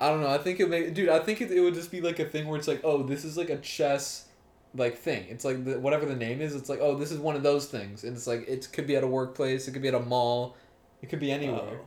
[0.00, 0.28] I don't know.
[0.28, 1.08] I think it make dude.
[1.10, 3.24] I think it, it would just be like a thing where it's like, oh, this
[3.24, 4.26] is like a chess,
[4.74, 5.26] like thing.
[5.28, 6.54] It's like the, whatever the name is.
[6.54, 8.96] It's like, oh, this is one of those things, and it's like it could be
[8.96, 9.68] at a workplace.
[9.68, 10.56] It could be at a mall.
[11.02, 11.80] It could be anywhere.
[11.82, 11.86] Oh.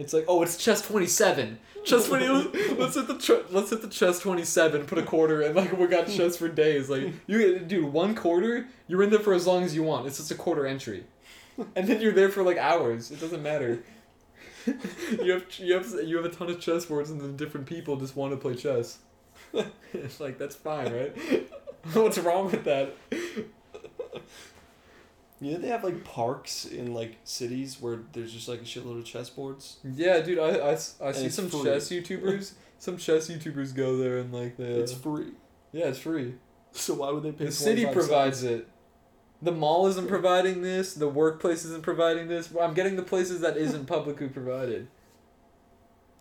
[0.00, 1.58] It's like, oh, it's chest twenty seven.
[1.84, 2.26] Chest twenty.
[2.26, 4.86] let's hit the ch- let's hit the chest twenty seven.
[4.86, 6.88] Put a quarter and like we got chests for days.
[6.88, 8.66] Like you, dude, one quarter.
[8.88, 10.06] You're in there for as long as you want.
[10.06, 11.04] It's just a quarter entry,
[11.76, 13.10] and then you're there for like hours.
[13.10, 13.82] It doesn't matter.
[14.66, 17.96] you have you have you have a ton of chess boards, and then different people
[17.96, 18.98] just want to play chess.
[19.92, 21.14] it's like that's fine, right?
[21.92, 22.94] What's wrong with that?
[25.40, 28.98] You know they have like parks in like cities where there's just like a shitload
[28.98, 29.76] of chessboards.
[29.82, 31.64] Yeah, dude, I I, I see some free.
[31.64, 32.52] chess YouTubers.
[32.78, 34.64] some chess YouTubers go there and like they.
[34.64, 35.32] It's uh, free.
[35.72, 36.34] yeah, it's free.
[36.72, 37.46] So why would they pay?
[37.46, 38.62] The city provides cents?
[38.62, 38.68] it.
[39.42, 40.92] The mall isn't providing this.
[40.92, 42.54] The workplace isn't providing this.
[42.60, 44.88] I'm getting the places that isn't publicly provided.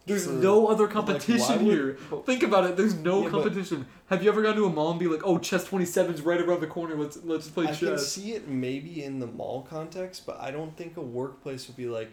[0.10, 1.98] There's no other But, like, competition would- here.
[2.12, 2.22] Oh.
[2.22, 2.76] Think about it.
[2.78, 3.86] There's no Yeah, but- competition.
[4.08, 6.60] Have you ever gone to a mall and be like, "Oh, chess 27's right around
[6.62, 6.95] the corner.
[6.95, 10.52] Let's let's play chess." I can see it maybe in the mall context, but I
[10.52, 12.12] don't think a workplace would be like,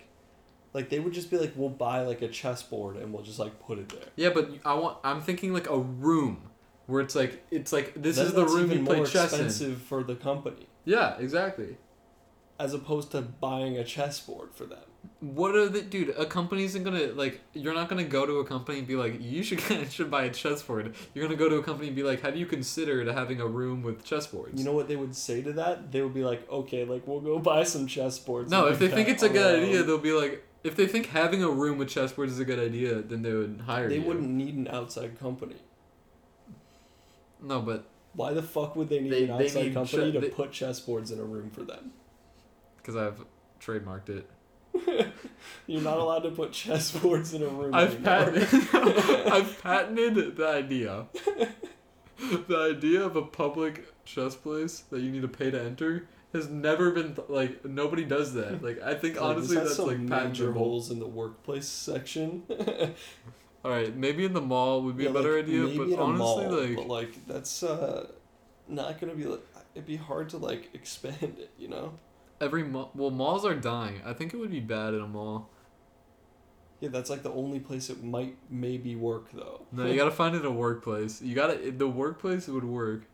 [0.75, 3.59] like they would just be like, we'll buy like a chessboard and we'll just like
[3.67, 4.09] put it there.
[4.17, 4.99] Yeah, but I want.
[5.03, 6.51] I'm thinking like a room
[6.87, 9.47] where it's like it's like this Then is the room you play more chess in.
[9.47, 11.79] expensive for the company Yeah, exactly.
[12.61, 14.85] as opposed to buying a chessboard for them.
[15.21, 16.11] What are the dude?
[16.11, 17.41] A company isn't gonna like.
[17.53, 20.31] You're not gonna go to a company and be like, you should should buy a
[20.31, 20.95] chessboard.
[21.15, 23.83] You're gonna go to a company and be like, have you considered having a room
[23.83, 24.59] with chessboards?
[24.59, 25.93] You know what they would say to that?
[25.93, 28.49] They would be like, okay, like we'll go buy some chessboards.
[28.51, 31.07] no, if they think it's a good around." idea, they'll be like, if they think
[31.07, 34.03] having a room with chessboards is a good idea, then they would hire They you.
[34.03, 35.57] wouldn't need an outside company.
[37.43, 40.21] No, but Why the fuck would they need They- an outside need company che- to
[40.21, 41.93] they- put chessboards in a room for them?
[42.79, 43.25] because I've
[43.61, 44.29] trademarked it.
[45.67, 47.75] You're not allowed to put chessboards in a room.
[47.75, 48.33] I've anymore.
[48.33, 48.69] patented.
[49.33, 51.07] I've patented the idea.
[52.49, 56.49] the idea of a public chess place that you need to pay to enter has
[56.49, 58.63] never been th- like nobody does that.
[58.67, 62.45] Like I think like, honestly that's like major holes in the workplace section.
[63.65, 66.17] All right, maybe in the mall would be Yeah, a better like, idea, but honestly,
[66.19, 68.07] mall, like but like that's uh,
[68.69, 69.41] not gonna be like
[69.75, 71.93] it'd be hard to like expand it, you know?
[72.41, 74.01] Every mall, well, malls are dying.
[74.05, 75.51] I think it would be bad in a mall.
[76.81, 79.63] Yeah, that's like the only place it might maybe work though.
[79.73, 81.23] No, you gotta find it a workplace.
[81.23, 83.05] You gotta the workplace would work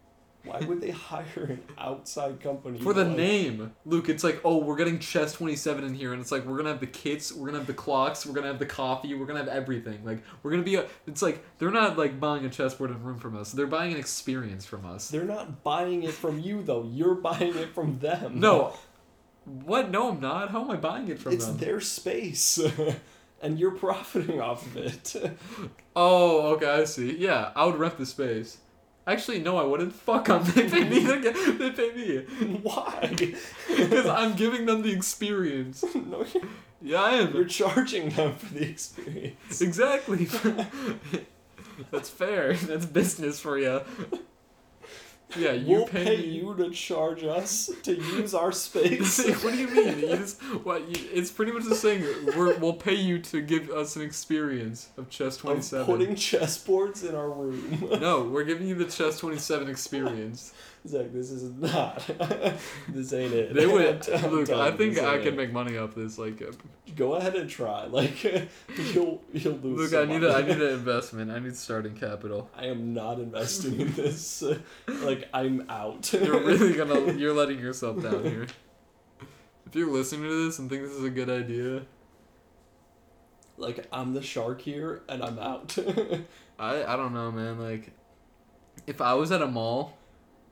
[0.44, 3.72] Why would they hire an outside company for the like- name.
[3.86, 6.56] Luke, it's like oh, we're getting chess twenty seven in here, and it's like we're
[6.56, 9.26] gonna have the kits, we're gonna have the clocks, we're gonna have the coffee, we're
[9.26, 10.04] gonna have everything.
[10.04, 10.86] Like we're gonna be a.
[11.06, 13.52] It's like they're not like buying a chessboard and room from us.
[13.52, 15.06] They're buying an experience from us.
[15.08, 16.82] They're not buying it from you though.
[16.82, 18.40] You're buying it from them.
[18.40, 18.72] No.
[19.44, 19.90] What?
[19.90, 20.50] No, I'm not.
[20.50, 21.56] How am I buying it from it's them?
[21.58, 22.60] their space,
[23.42, 25.14] and you're profiting off of it.
[25.94, 27.18] Oh, okay, I see.
[27.18, 28.56] Yeah, I would rent the space.
[29.06, 29.92] Actually, no, I wouldn't.
[29.92, 30.42] Fuck them.
[30.54, 31.04] They pay me.
[31.04, 32.16] to They pay me
[32.62, 33.14] Why?
[33.68, 35.84] because I'm giving them the experience.
[35.94, 36.44] no, you're,
[36.80, 37.34] Yeah, I am.
[37.34, 39.60] you're charging them for the experience.
[39.60, 40.28] Exactly.
[41.90, 42.54] That's fair.
[42.54, 43.82] That's business for you.
[45.36, 46.26] Yeah, you we'll pay, pay me.
[46.28, 49.18] you to charge us to use our space.
[49.42, 50.00] what do you mean?
[50.00, 50.80] You just what?
[50.88, 52.02] You, it's pretty much the same.
[52.36, 55.86] We're, we'll pay you to give us an experience of chess Twenty seven.
[55.86, 57.88] putting chessboards in our room.
[58.00, 60.52] No, we're giving you the chess twenty seven experience.
[60.84, 61.98] Zach, this is not.
[62.88, 63.54] this ain't it.
[63.54, 64.08] They would.
[64.08, 65.36] I'm telling I think I can it.
[65.36, 66.18] make money off this.
[66.18, 66.50] Like, uh,
[66.96, 67.86] Go ahead and try.
[67.92, 68.24] Like
[68.92, 69.92] you'll you'll lose.
[69.92, 71.30] look, I need a, I need an investment.
[71.30, 72.50] I need starting capital.
[72.56, 74.42] I am not investing in this.
[74.88, 76.12] Like I'm out.
[76.12, 77.12] You're really gonna.
[77.12, 78.46] You're letting yourself down here.
[79.66, 81.82] If you're listening to this and think this is a good idea,
[83.56, 85.78] like I'm the shark here, and I'm out.
[86.58, 87.60] I I don't know, man.
[87.60, 87.92] Like,
[88.86, 89.96] if I was at a mall,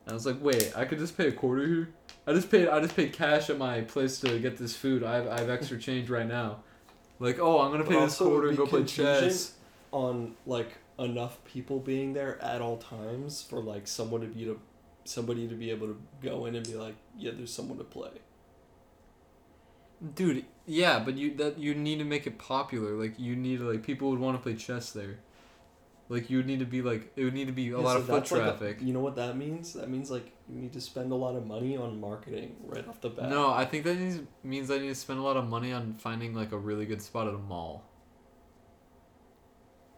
[0.07, 1.89] I was like, wait, I could just pay a quarter here.
[2.27, 2.67] I just paid.
[2.67, 5.03] I just paid cash at my place to get this food.
[5.03, 6.63] I have I have extra change right now.
[7.19, 9.53] Like, oh, I'm gonna But pay this quarter and go play chess.
[9.91, 14.59] on like enough people being there at all times for like someone to be to
[15.03, 18.11] somebody to be able to go in and be like, yeah, there's someone to play.
[20.15, 22.93] Dude, yeah, but you that you need to make it popular.
[22.93, 25.19] Like you need to like people would want to play chess there.
[26.11, 27.93] Like you would need to be like it would need to be a Yeah, lot
[27.93, 28.77] so of foot that's like a- traffic.
[28.81, 29.71] you know what that means?
[29.73, 32.99] That means like you need to spend a lot of money on marketing right off
[32.99, 33.29] the bat.
[33.29, 35.93] no, I think that needs, means I need to spend a lot of money on
[35.93, 37.85] finding like a really good spot at a mall.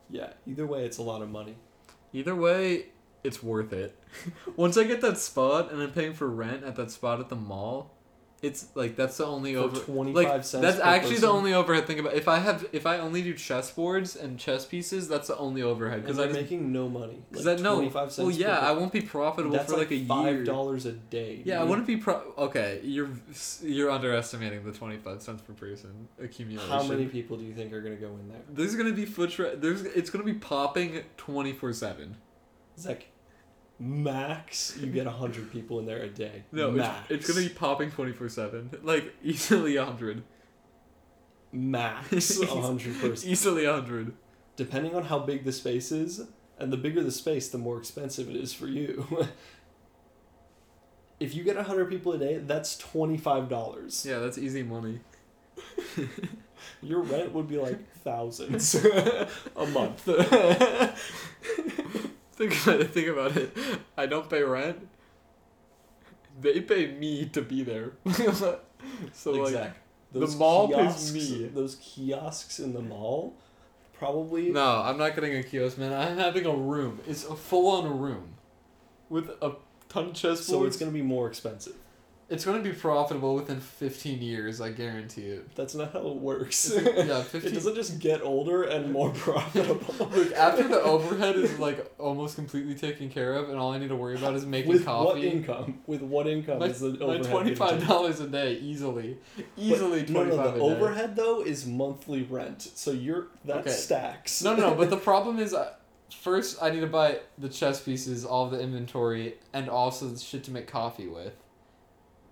[0.10, 0.34] Yeah.
[0.46, 1.56] Either way, it's a lot of money.
[2.14, 2.88] Either way,
[3.24, 3.98] it's worth it.
[4.56, 7.36] Once I get that spot and I'm paying for rent at that spot at the
[7.36, 7.93] mall,
[8.44, 9.80] it's like that's the only for over.
[9.80, 10.52] twenty Like cents.
[10.62, 12.14] that's actually the only overhead thing about.
[12.14, 16.02] If I have, if I only do chessboards and chess pieces, that's the only overhead
[16.04, 17.24] because I'm making no money.
[17.32, 17.76] because Like know.
[17.78, 20.44] 25 cents Well, yeah, I won't be profitable That's for like, like, a five year.
[20.44, 21.42] dollars a day.
[21.46, 22.22] Yeah, I wouldn't be pro.
[22.38, 23.10] Okay, you're
[23.64, 26.70] you're underestimating the twenty five cents per person accumulation.
[26.70, 28.42] How many people do you think are gonna go in there?
[28.50, 29.32] There's gonna be foot.
[29.32, 32.18] Tra- there's it's gonna be popping twenty four seven.
[32.78, 33.06] Zach,
[33.80, 36.44] max you get hundred people in there a day.
[36.52, 37.10] No, max.
[37.10, 38.70] it's, it's gonna be popping twenty four seven.
[38.84, 40.24] Like easily a hundred.
[41.52, 43.30] max a hundred person.
[43.30, 44.14] Easily a hundred.
[44.56, 46.28] Depending on how big the space is,
[46.60, 49.28] and the bigger the space, the more expensive it is for you.
[51.20, 54.06] if you get hundred people a day, that's twenty five dollars.
[54.08, 55.00] Yeah, that's easy money.
[56.82, 60.08] Your rent would be like thousands a month.
[62.50, 62.92] Think about it.
[62.92, 63.58] Think about it.
[63.98, 64.88] I don't pay rent.
[66.42, 67.94] They pay me to be there.
[69.14, 69.78] so like, exact.
[70.12, 71.48] the mall pays me.
[71.54, 73.36] Those kiosks in the mall,
[73.94, 74.50] probably.
[74.50, 75.94] no, I'm not getting a kiosk, man.
[75.94, 77.00] I'm having a room.
[77.08, 78.36] It's a full-on room,
[79.10, 79.56] with a
[79.90, 80.38] ton of chessboards.
[80.38, 81.76] So it's gonna be more expensive.
[82.34, 84.60] It's gonna be profitable within 15 years.
[84.60, 85.56] I guarantee it.
[85.56, 86.72] That's not how it works.
[86.76, 90.08] Yeah, it doesn't just get older and more profitable.
[90.10, 93.90] Look, after the overhead is like almost completely taken care of, and all I need
[93.90, 95.06] to worry about is making With coffee.
[95.20, 95.80] what income?
[95.88, 97.24] With what income My, is the my overhead?
[97.26, 97.88] twenty getting five taken?
[97.88, 100.60] dollars a day easily, But- easily No, twenty no, the a day.
[100.60, 103.70] overhead though is monthly rent, so you're that Okay.
[103.70, 104.42] stacks.
[104.42, 104.76] No, no, no.
[104.76, 105.74] But the problem is, uh,
[106.22, 110.44] first I need to buy the chess pieces, all the inventory, and also the shit
[110.46, 111.34] to make coffee with.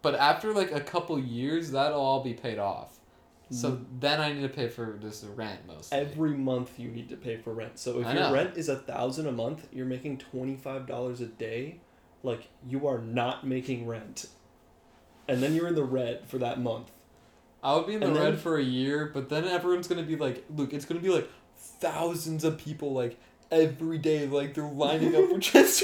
[0.02, 2.98] But after like a couple years, that'll all be paid off.
[3.52, 3.86] So Mm.
[4.00, 5.98] then I need to pay for just the rent mostly.
[5.98, 7.78] Every month you need to pay for rent.
[7.80, 8.34] So if I your know.
[8.34, 11.82] rent is a thousand a month, you're making twenty five dollars a day.
[12.24, 14.28] Like you are not making rent,
[15.28, 16.92] and then you're in the red for that month.
[17.64, 20.02] I would be in the And then- red for a year, but then everyone's gonna
[20.04, 23.18] be like, look, it's gonna be like thousands of people like
[23.52, 25.84] every day, like they're lining up for tournaments.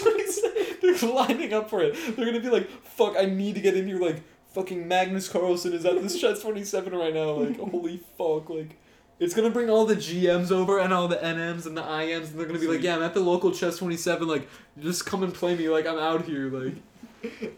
[0.95, 1.95] They're lining up for it.
[2.15, 3.99] They're gonna be like, fuck, I need to get in here.
[3.99, 4.21] Like,
[4.53, 7.31] fucking Magnus Carlsen is at this chess twenty seven right now.
[7.31, 8.77] Like, holy fuck, like.
[9.19, 12.39] It's gonna bring all the GMs over and all the NMs and the IMs, and
[12.39, 14.27] they're gonna be like, "Yeah, I'm at the local chess 27.
[14.27, 14.47] Like,
[14.79, 15.69] just come and play me.
[15.69, 16.51] Like, I'm out here.
[16.51, 16.75] Like,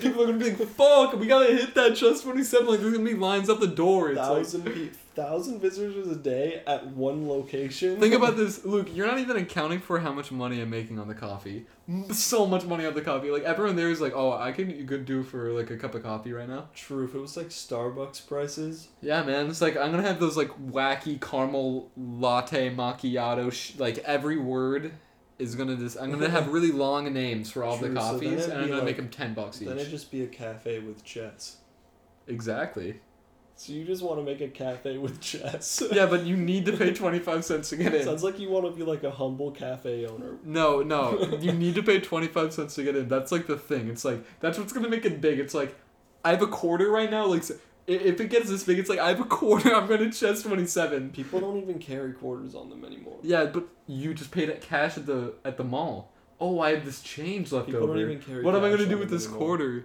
[0.00, 3.08] people are gonna be like, "Fuck, we gotta hit that chess 27." Like, there's gonna
[3.08, 4.08] be lines up the door.
[4.10, 7.98] It's like, thousand pe- thousand visitors a day at one location.
[8.00, 8.88] think about this, Luke.
[8.94, 11.66] You're not even accounting for how much money I'm making on the coffee.
[12.12, 13.30] So much money on the coffee.
[13.30, 15.94] Like everyone there is like, "Oh, I can you could do for like a cup
[15.94, 19.48] of coffee right now." True, if it was like Starbucks prices, Yeah, man.
[19.48, 23.52] It's like I'm gonna have those like wacky caramel latte macchiato.
[23.52, 24.92] Sh- like every word
[25.40, 25.96] is gonna just.
[26.00, 28.76] I'm gonna have really long names for all True, the coffees, it'd and I'm gonna
[28.76, 29.66] like- make them ten bucks each.
[29.68, 31.56] then it'd just be a cafe with jets.
[32.28, 33.00] Exactly.
[33.60, 35.82] So you just want to make a cafe with chess.
[35.92, 38.02] Yeah, but you need to pay twenty five cents to get in.
[38.02, 40.38] Sounds like you want to be like a humble cafe owner.
[40.42, 41.36] No, no.
[41.42, 43.08] You need to pay 25 cents to get in.
[43.08, 43.88] That's like the thing.
[43.88, 45.38] It's like, that's what's going to make it big.
[45.38, 45.76] It's like,
[46.24, 47.26] I have a quarter right now.
[47.26, 47.42] Like,
[47.86, 49.74] if it gets this big, it's like, I have a quarter.
[49.76, 51.10] I'm going to chess 27.
[51.10, 53.18] People don't even carry quarters on them anymore.
[53.22, 56.12] Yeah, but you just paid it cash at the at the mall.
[56.40, 57.72] Oh, I have this change left over.
[57.72, 57.94] People over.
[57.94, 58.42] don't even carry.
[58.42, 59.38] what am I going to do with this anymore.
[59.38, 59.84] quarter?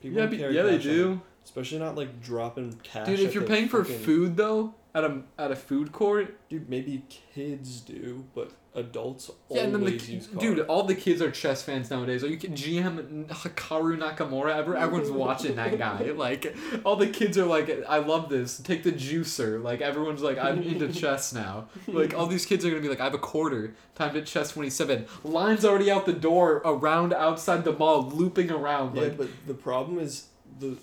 [0.00, 1.20] People yeah, don't be- carry yeah, they do.
[1.44, 3.06] Especially not like dropping cash.
[3.06, 6.68] Dude, if you're paying for fucking- food though, at a at a food court, dude,
[6.68, 10.40] maybe kids do, but adults yeah, and then the always ki- use cards.
[10.40, 12.22] dude, all the kids are chess fans nowadays.
[12.22, 12.54] Are you kidding?
[12.56, 16.10] GM Hikaru Nakamura, ever everyone's watching that guy.
[16.16, 18.58] Like all the kids are like, I love this.
[18.58, 19.62] Take the juicer.
[19.62, 21.68] Like everyone's like, I'm into chess now.
[21.88, 23.74] Like all these kids are gonna be like, I have a quarter.
[23.94, 25.06] Time to chess twenty seven.
[25.24, 28.96] Lines already out the door, around outside the mall, looping around.
[28.96, 30.26] Yeah, Like but the problem is
[30.58, 30.76] the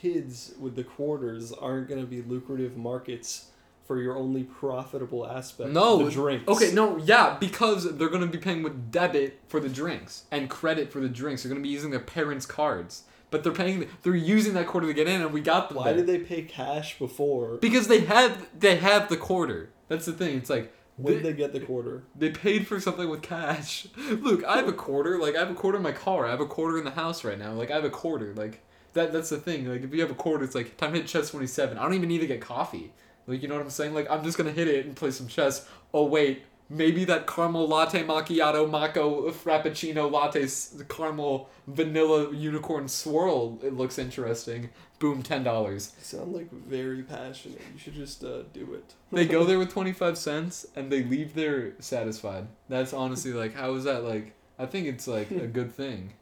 [0.00, 3.46] kids with the quarters aren't going to be lucrative markets
[3.86, 5.70] for your only profitable aspect.
[5.70, 6.46] No, the drinks.
[6.46, 10.92] Okay, no, yeah, because they're gonna be paying with debit for the drinks and credit
[10.92, 11.42] for the drinks.
[11.42, 13.88] They're gonna be using their parents' cards, but they're paying.
[14.02, 15.78] They're using that quarter to get in, and we got them.
[15.78, 15.96] Why there.
[15.96, 17.56] did they pay cash before?
[17.56, 19.70] Because they have they have the quarter.
[19.88, 20.36] That's the thing.
[20.36, 22.04] It's like When did they get the quarter?
[22.14, 23.88] they paid for something with cash.
[24.08, 25.18] Look, I have a quarter.
[25.18, 26.26] Like I have a quarter in my car.
[26.26, 27.54] I have a quarter in the house right now.
[27.54, 28.34] Like I have a quarter.
[28.34, 28.62] Like
[28.94, 29.12] that.
[29.12, 29.66] That's the thing.
[29.66, 31.78] Like if you have a quarter, it's like time to hit chess twenty seven.
[31.78, 32.92] I don't even need to get coffee.
[33.26, 33.94] Like you know what I'm saying?
[33.94, 35.66] Like I'm just gonna hit it and play some chess.
[35.92, 40.46] Oh wait, maybe that caramel latte macchiato maco frappuccino latte
[40.88, 43.58] caramel vanilla unicorn swirl.
[43.62, 44.70] It looks interesting.
[44.98, 45.92] Boom, ten dollars.
[46.00, 47.60] Sound like very passionate.
[47.72, 48.94] You should just uh, do it.
[49.12, 52.46] They go there with 25 cents and they leave there satisfied.
[52.68, 54.34] That's honestly like, how is that like?
[54.56, 56.12] I think it's like a good thing.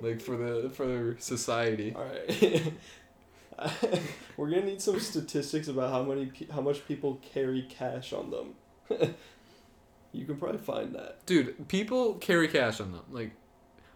[0.00, 1.94] Like for the for society.
[1.96, 2.72] All right.
[4.36, 8.30] We're gonna need some statistics about how many pe- how much people carry cash on
[8.30, 8.54] them.
[10.12, 11.24] you can probably find that.
[11.26, 13.02] Dude, people carry cash on them.
[13.10, 13.30] Like,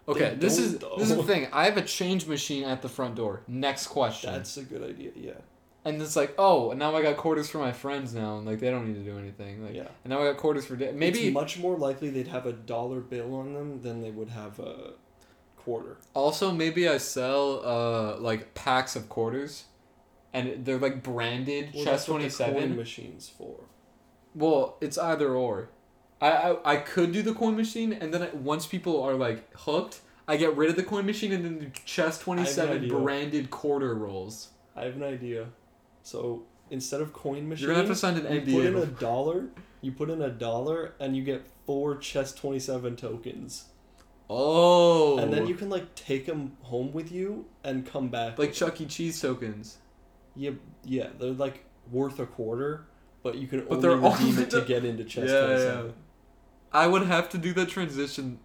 [0.07, 0.95] okay, this is though.
[0.97, 1.47] this is the thing.
[1.53, 3.41] I have a change machine at the front door.
[3.47, 4.31] Next question.
[4.33, 5.11] That's a good idea.
[5.15, 5.31] Yeah.
[5.85, 8.59] and it's like, oh, and now I got quarters for my friends now, and like
[8.59, 9.63] they don't need to do anything.
[9.63, 9.89] Like, Yeah.
[10.03, 11.27] and now I got quarters for da- maybe.
[11.27, 14.59] it's much more likely they'd have a dollar bill on them than they would have
[14.59, 14.93] a
[15.63, 15.97] quarter.
[16.13, 19.65] also, maybe I sell uh like packs of quarters,
[20.33, 23.55] and they're like branded Well, what the coin machines for.
[24.33, 25.69] Well, it's either or.
[26.21, 29.39] I, I I could do the coin machine, and then I, once people are like
[29.65, 33.49] hooked, I get rid of the coin machine and then do chess twenty seven branded
[33.49, 34.49] quarter rolls.
[34.75, 35.47] I have an idea.
[36.03, 38.85] So instead of coin machine, You're gonna have to sign an you put in a
[38.85, 39.49] dollar.
[39.81, 43.65] You put in a dollar, and you get four chess twenty seven tokens.
[44.33, 48.39] Oh, And then you can like take them home with you and come back.
[48.39, 48.85] like Chuck E.
[48.85, 49.77] Cheese tokens.
[50.35, 50.51] yeah,
[50.85, 52.85] yeah, they're like worth a quarter,
[53.23, 55.91] but you can But only redeem only it to the- get into chess Yeah, yeah.
[56.71, 58.39] I would have to do that transition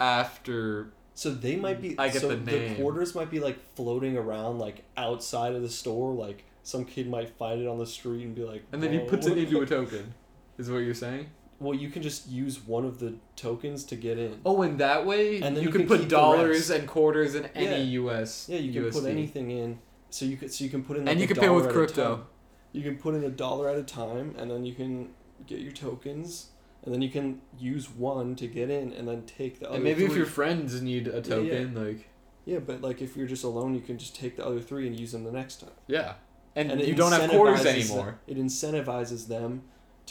[0.00, 0.94] after.
[1.12, 1.94] So they might be.
[1.98, 2.76] I get so the name.
[2.76, 6.14] quarters might be like floating around like outside of the store.
[6.14, 8.64] Like some kid might find it on the street and be like.
[8.72, 9.36] And then he puts it oh.
[9.36, 10.14] into a token.
[10.56, 11.28] Is what you're saying?
[11.62, 14.40] Well, you can just use one of the tokens to get in.
[14.44, 17.46] Oh, and that way And then you, you can, can put dollars and quarters in
[17.54, 18.00] any Yeah.
[18.00, 18.48] US.
[18.48, 19.78] Yeah, you can put anything in.
[20.10, 21.08] So you could so you can put in.
[21.08, 22.26] And like, you a can pay with dollar at a crypto.
[22.72, 25.10] You can put in a dollar at a time, and then you can
[25.46, 26.48] get your tokens,
[26.84, 29.76] and then you can use one to get in, and then take the other.
[29.76, 31.20] And maybe if your friends need a Yeah, yeah.
[31.58, 32.08] token, like
[32.44, 34.98] yeah, but like if you're just alone, you can just take the other three and
[34.98, 35.70] use them the next time.
[35.86, 36.14] yeah,
[36.56, 39.62] and, And you don't have quarters anymore, Them, it incentivizes them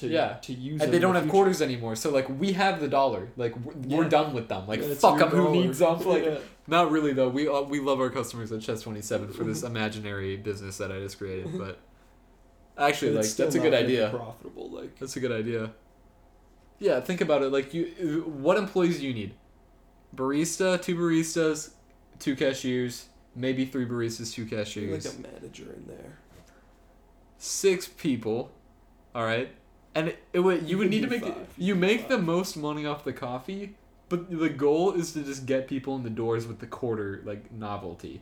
[0.01, 0.33] to Yeah.
[0.41, 0.81] to use.
[0.81, 1.31] and they don't the have future.
[1.31, 1.95] quarters anymore.
[1.95, 4.67] So like we have the dollar, like we're, we're done with them.
[4.67, 5.99] Like Yeah, fuck them, who needs them?
[6.05, 6.37] Like Yeah.
[6.67, 7.29] not really though.
[7.29, 10.91] We uh, we love our customers at Chess Twenty Seven for this imaginary business that
[10.91, 11.79] I just created, but
[12.77, 14.09] actually like that's a good idea.
[14.09, 15.71] Profitable, like That's a good idea.
[16.79, 17.51] Yeah, think about it.
[17.51, 19.35] Like you, what employees do you need?
[20.15, 21.71] Barista, two baristas,
[22.19, 25.05] two cashiers, maybe three baristas, two cashiers.
[25.05, 26.17] like a manager in there.
[27.37, 28.51] six people.
[29.13, 29.49] All right,
[29.95, 31.47] and it, it would you, You would need to make five.
[31.57, 33.75] You you could do make the most money off the coffee,
[34.09, 37.51] but the goal is to just get people in the doors with the quarter like
[37.51, 38.21] novelty.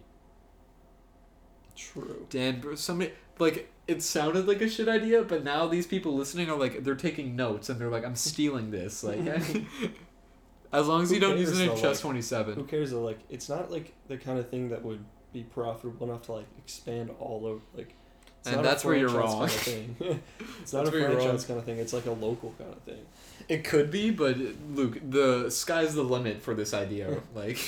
[1.75, 2.27] True.
[2.29, 6.49] Dan, bro, somebody like it sounded like a shit idea, but now these people listening
[6.49, 9.03] are like they're taking notes and they're like, I'm stealing this.
[9.03, 9.19] Like,
[10.73, 12.21] as long as Who you don't use it in chess like, twenty
[12.55, 13.01] Who cares though?
[13.01, 16.47] Like it's not like the kind of thing that would be profitable enough to like
[16.57, 17.61] expand all over.
[17.75, 17.95] Like,
[18.39, 19.47] it's And that's where you're wrong.
[19.47, 19.95] Kind of thing.
[20.61, 21.77] it's not That's a franchise kind of thing.
[21.77, 23.05] It's like a local kind of thing.
[23.49, 24.37] It could be, but
[24.73, 27.21] Luke, the sky's the limit for this idea.
[27.35, 27.59] like,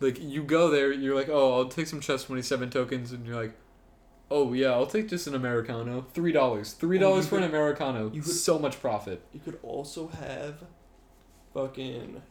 [0.00, 3.26] like you go there, you're like, oh, I'll take some chess twenty seven tokens, and
[3.26, 3.54] you're like.
[4.34, 6.06] Oh yeah, I'll take just an americano.
[6.14, 6.72] Three dollars.
[6.72, 8.10] three dollars you for an americano.
[8.14, 9.20] you could- so much profit.
[9.34, 10.54] You could also have,
[11.52, 12.22] fucking.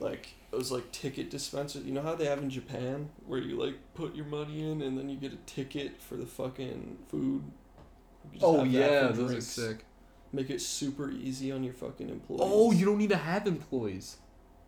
[0.00, 1.84] Like those like ticket dispensers.
[1.84, 4.96] You know how they have in Japan, where you like put your money in and
[4.96, 7.42] then you get a ticket for the fucking food.
[8.40, 9.58] Oh yeah, those drinks.
[9.58, 9.84] are sick.
[10.32, 12.42] Make it super easy on your fucking employees.
[12.44, 14.18] Oh, you don't need to have employees.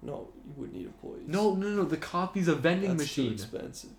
[0.03, 1.25] No, you wouldn't need employees.
[1.27, 1.85] No, no, no.
[1.85, 3.29] The coffee's a vending that's machine.
[3.29, 3.91] Too expensive.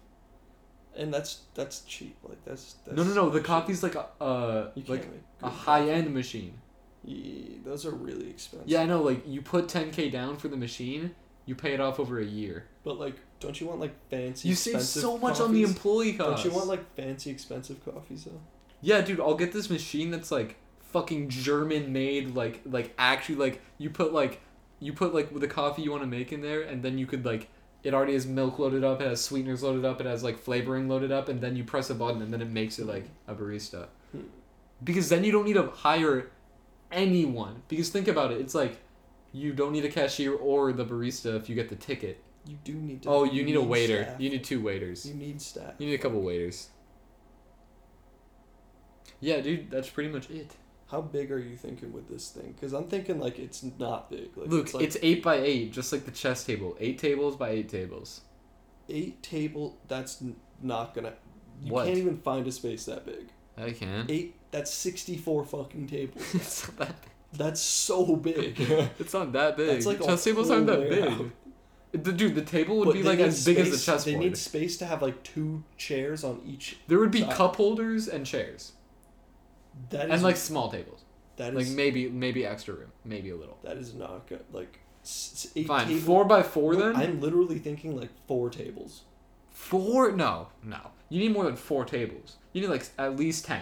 [0.96, 2.18] And that's that's cheap.
[2.24, 2.76] Like that's.
[2.86, 3.30] that's No, no, no.
[3.30, 5.08] The coffee's like a uh, like
[5.42, 6.54] a high end machine.
[7.04, 8.68] Yeah, those are really expensive.
[8.68, 9.02] Yeah, I know.
[9.02, 11.16] Like you put ten k down for the machine,
[11.46, 12.66] you pay it off over a year.
[12.84, 14.50] But like, don't you want like fancy?
[14.50, 16.44] You save so much on the employee costs.
[16.44, 18.42] Don't you want like fancy expensive coffees though?
[18.82, 19.20] Yeah, dude.
[19.20, 22.36] I'll get this machine that's like fucking German made.
[22.36, 24.42] Like like actually like you put like
[24.80, 27.26] you put like the coffee you want to make in there, and then you could
[27.26, 27.50] like.
[27.84, 30.90] It already has milk loaded up, it has sweeteners loaded up, it has like flavoring
[30.90, 33.36] loaded up, and then you press a button and then it makes it like a
[33.36, 33.90] barista.
[34.12, 34.22] Hmm.
[34.84, 36.32] because then you don't need to hire
[36.92, 38.78] anyone because think about it it's like
[39.36, 42.74] you don't need a cashier or the barista if you get the ticket You do
[42.74, 43.10] need to.
[43.10, 44.22] oh you need a waiter staff.
[44.22, 45.74] you need two waiters You need staff.
[45.78, 46.70] you need a couple waiters
[49.20, 50.52] yeah dude that's pretty much it
[50.92, 52.54] How big are you thinking with this thing?
[52.54, 54.30] Because I'm thinking like it's not big.
[54.38, 57.36] Like, look it's, like it's eight by eight just like the chess table eight tables
[57.36, 58.22] by eight tables
[58.90, 59.78] eight table.
[59.88, 61.14] That's n- not gonna.
[61.64, 61.86] You What?
[61.88, 63.30] can't even find a space that big.
[63.58, 64.36] i can Eight.
[64.52, 66.24] That's sixty four fucking tables.
[66.36, 66.96] it's not that
[67.38, 68.60] That's so big.
[69.00, 71.18] it's not that big That's like a chess tables aren't that layout.
[71.92, 74.04] big the, dude the table would But be like need as big as the space-
[74.04, 76.78] They need space to have like two chairs on each.
[76.88, 77.32] there would be side.
[77.36, 78.74] cup holders and chairs
[79.92, 81.04] That is and like small tables
[81.38, 84.44] That is like maybe maybe extra room maybe a little that is not good.
[84.52, 86.96] Like S- a Fine, table- four by four No, then.
[86.96, 89.04] I'm literally thinking like four tables.
[89.52, 90.12] Four?
[90.12, 90.80] No, no.
[91.10, 92.38] You need more than four tables.
[92.54, 93.62] You need like at least ten.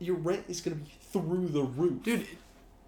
[0.00, 2.26] Your rent is gonna be through the roof, Dude,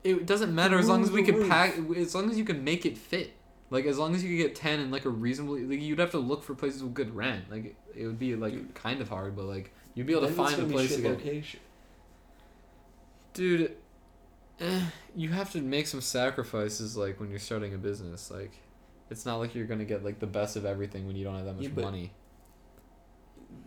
[0.05, 1.76] it doesn't matter as long as we can pack.
[1.96, 3.32] As long as you can make it fit.
[3.70, 5.64] Like as long as you can get ten and like a reasonably.
[5.64, 7.50] Like you'd have to look for places with good rent.
[7.50, 8.74] Like it, it would be like Dude.
[8.74, 11.12] kind of hard, but like you'd be able to find a place to get.
[11.12, 11.61] location.
[13.32, 13.74] Dude,
[14.61, 14.80] eh,
[15.16, 18.30] you have to make some sacrifices like when you're starting a business.
[18.30, 18.52] Like,
[19.11, 21.46] it's not like you're gonna get like the best of everything when you don't have
[21.46, 22.12] that much Yeah, money.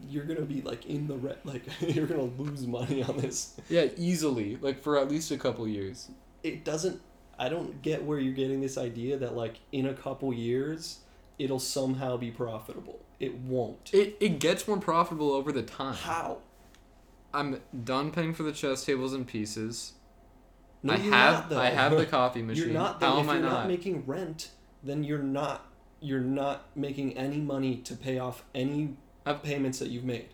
[0.08, 3.60] You're gonna be like in the rent, like you're gonna lose money on this.
[3.70, 4.58] Yeah, easily.
[4.62, 6.10] Like for at least a couple years.
[6.44, 7.02] It doesn't.
[7.40, 11.00] I don't get where you're getting this idea that like in a couple years
[11.38, 13.00] it'll somehow be profitable.
[13.20, 13.92] It won't.
[13.94, 15.96] It it gets more profitable over the time.
[15.96, 16.40] How?
[17.34, 19.94] I'm done paying for the chess tables and pieces.
[20.84, 21.52] No, I you're have.
[21.54, 22.66] I have the coffee machine.
[22.66, 23.02] You're not.
[23.02, 23.52] How if am I you're not?
[23.52, 23.68] not?
[23.68, 24.50] making rent,
[24.84, 25.66] then you're not.
[26.00, 30.30] You're not making any money to pay off any I've- payments that you've made.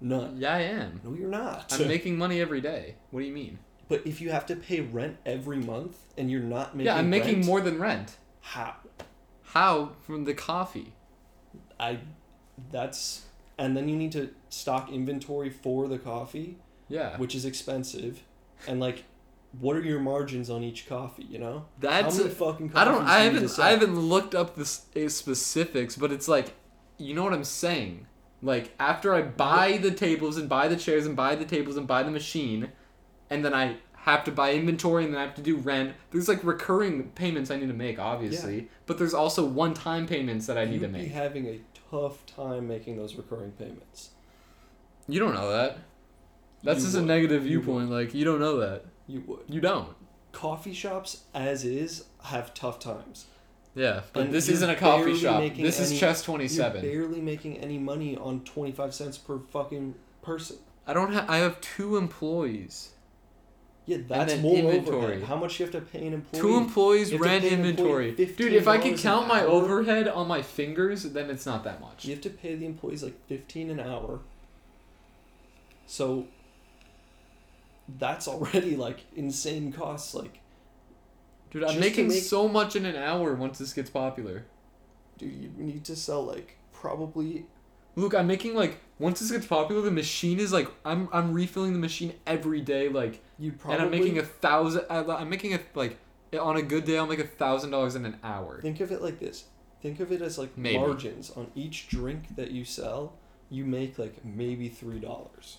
[0.00, 0.36] None.
[0.38, 1.00] yeah, I am.
[1.04, 1.72] No, you're not.
[1.72, 2.96] I'm making money every day.
[3.10, 3.58] What do you mean?
[3.88, 7.10] But if you have to pay rent every month and you're not making yeah, I'm
[7.10, 8.16] making rent, more than rent.
[8.40, 8.74] How?
[9.42, 10.92] How from the coffee?
[11.78, 11.98] I.
[12.70, 13.22] That's
[13.58, 16.58] and then you need to stock inventory for the coffee,
[16.88, 17.16] Yeah.
[17.18, 18.22] which is expensive,
[18.66, 19.04] and like,
[19.60, 21.24] what are your margins on each coffee?
[21.28, 21.64] You know.
[21.78, 23.04] That's How many fucking I don't.
[23.04, 23.64] I do you need to haven't.
[23.64, 26.54] I haven't looked up the specifics, but it's like,
[26.98, 28.06] you know what I'm saying.
[28.42, 31.86] Like after I buy the tables and buy the chairs and buy the tables and
[31.86, 32.72] buy the machine,
[33.30, 35.94] and then I have to buy inventory and then I have to do rent.
[36.10, 40.58] There's like recurring payments I need to make, obviously, but there's also one-time payments that
[40.58, 41.12] I need You'd to be make.
[41.12, 41.60] having a
[41.90, 44.10] tough time making those recurring payments.
[45.08, 45.78] You don't know that.
[46.62, 47.08] That's You just a would.
[47.08, 47.90] negative You viewpoint.
[47.90, 48.84] Like you don't know that.
[49.06, 49.40] You would.
[49.48, 49.88] You don't.
[50.32, 53.26] Coffee shops, as is, have tough times.
[53.74, 55.42] Yeah, but And this isn't a coffee shop.
[55.56, 56.80] This is any- Chess You're 27.
[56.82, 60.56] barely making any money on twenty five cents per fucking person.
[60.86, 61.28] I don't have.
[61.28, 62.90] I have two employees.
[63.86, 64.96] Yeah, that's more inventory.
[64.96, 65.22] overhead.
[65.24, 66.40] How much you have to pay an employee?
[66.40, 68.08] Two employees, You have to rent, inventory.
[68.10, 69.48] employee Dude, if I could count my hour.
[69.48, 72.04] overhead on my fingers, then it's not that much.
[72.06, 74.20] You have to pay the employees like fifteen an hour.
[75.86, 76.26] So
[77.98, 80.14] that's already like insane costs.
[80.14, 80.40] Like,
[81.50, 84.44] Dude, I'm making make- so much in an hour once this gets popular.
[85.18, 87.46] dude, you need to sell like probably
[87.96, 91.72] Look, I'm making like once this gets popular, the machine is like I'm I'm refilling
[91.72, 94.84] the machine every day, like, you'd probably and I'm making a thousand.
[94.88, 95.98] I'm making a like
[96.38, 98.60] on a good day, I'll make a thousand dollars in an hour.
[98.60, 99.44] Think of it like this.
[99.82, 100.78] Think of it as like Maybe.
[100.78, 103.14] margins on each drink that you sell.
[103.50, 105.58] You make like maybe three dollars.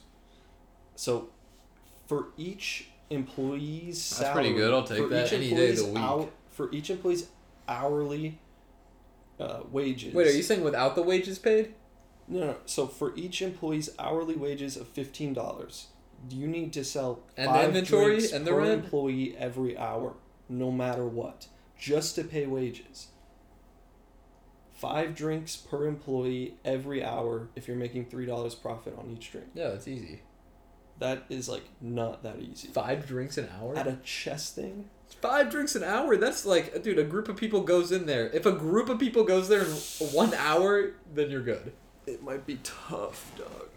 [0.96, 1.30] So,
[2.08, 4.74] for each employee's That's pretty good.
[4.74, 6.04] I'll take for that each any day of the employee's week.
[6.04, 7.28] hou- for each employee's
[7.68, 8.40] hourly
[9.40, 10.14] uh, wages.
[10.14, 11.74] Wait, are you saying without the wages paid?
[12.28, 12.56] No, no.
[12.66, 15.88] So for each employee's hourly wages of fifteen dollars,
[16.28, 18.84] do you need to sell And five inventory drinks and the per rent?
[18.86, 20.16] employee every hour,
[20.50, 21.48] no matter what,
[21.78, 23.08] just to pay wages.
[24.74, 29.48] Five drinks per employee every hour if you're making three dollars profit on each drink.
[29.54, 30.22] Yeah, that's easy.
[31.00, 32.70] That is like not that easy.
[32.70, 33.78] Five drinks an hour.
[33.78, 34.90] At a chess thing,
[35.22, 36.18] Five drinks an hour?
[36.18, 38.30] That's like, dude, a group of people goes in there.
[38.32, 39.72] If a group of people goes there in
[40.12, 41.74] one hour, then you're good.
[42.08, 43.70] It might be tough, dog.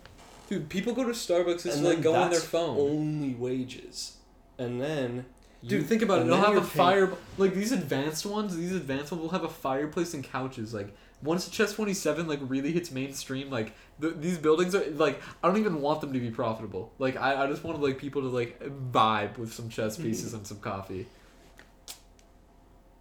[0.48, 2.78] Dude, people go to Starbucks just And to, like go on their phone.
[2.78, 4.16] Only wages,
[4.58, 5.26] and then.
[5.62, 6.26] Dude, you- think about it.
[6.26, 7.12] They'll have a paying- fire.
[7.36, 10.72] Like these advanced ones, these advanced ones will have a fireplace and couches.
[10.72, 15.20] Like once Chess Twenty Seven like really hits mainstream, like the, these buildings are like
[15.42, 16.92] I don't even want them to be profitable.
[16.98, 18.60] Like I, I just wanted like people to like
[18.92, 20.04] vibe with some chess hmm.
[20.04, 21.06] pieces and some coffee.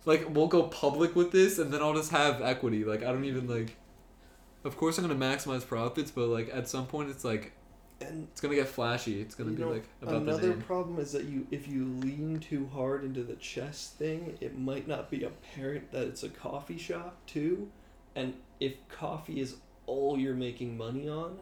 [0.05, 2.83] Like we'll go public with this, and then I'll just have equity.
[2.83, 3.75] Like I don't even like.
[4.63, 7.53] Of course, I'm gonna maximize profits, but like at some point, it's like
[8.01, 9.21] And it's gonna get flashy.
[9.21, 12.39] It's gonna be know, like about the Another problem is that you, if you lean
[12.39, 16.77] too hard into the chess thing, it might not be apparent that it's a coffee
[16.77, 17.69] shop too,
[18.15, 19.55] and if coffee is
[19.85, 21.39] all you're making money on,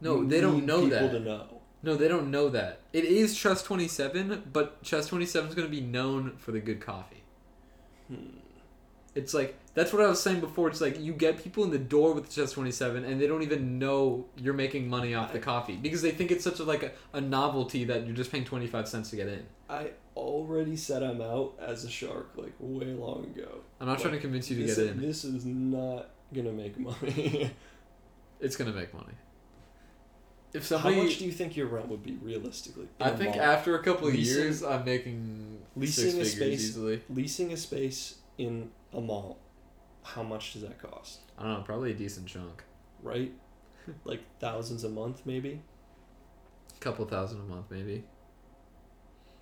[0.00, 1.12] No, they don't know people that.
[1.12, 1.60] to know.
[1.82, 2.80] No, they don't know that.
[2.94, 6.80] It is Chess 27, but Chess 27 is going to be known for the good
[6.80, 7.22] coffee.
[8.08, 8.38] Hmm.
[9.14, 10.68] It's like, that's what I was saying before.
[10.68, 13.78] It's like, you get people in the door with Chess 27, and they don't even
[13.78, 16.92] know you're making money off the coffee because they think it's such a, like a,
[17.12, 19.44] a novelty that you're just paying 25 cents to get in.
[19.70, 23.60] I already said I'm out as a shark like way long ago.
[23.80, 25.00] I'm not Like, trying to convince you to get in.
[25.00, 27.50] This is not gonna make money.
[28.40, 29.14] It's going to make money.
[30.52, 32.88] If somebody, How much do you think your rent would be realistically?
[33.00, 33.44] I think mall?
[33.44, 37.00] after a couple of Leasing- years, I'm making leasing a space- easily.
[37.08, 39.38] leasing a space in a mall,
[40.02, 41.20] how much does that cost?
[41.38, 42.62] I don't know, probably a decent chunk.
[43.02, 43.32] Right?
[44.04, 45.60] like thousands a month, maybe.
[46.76, 48.04] A couple thousand a month, maybe.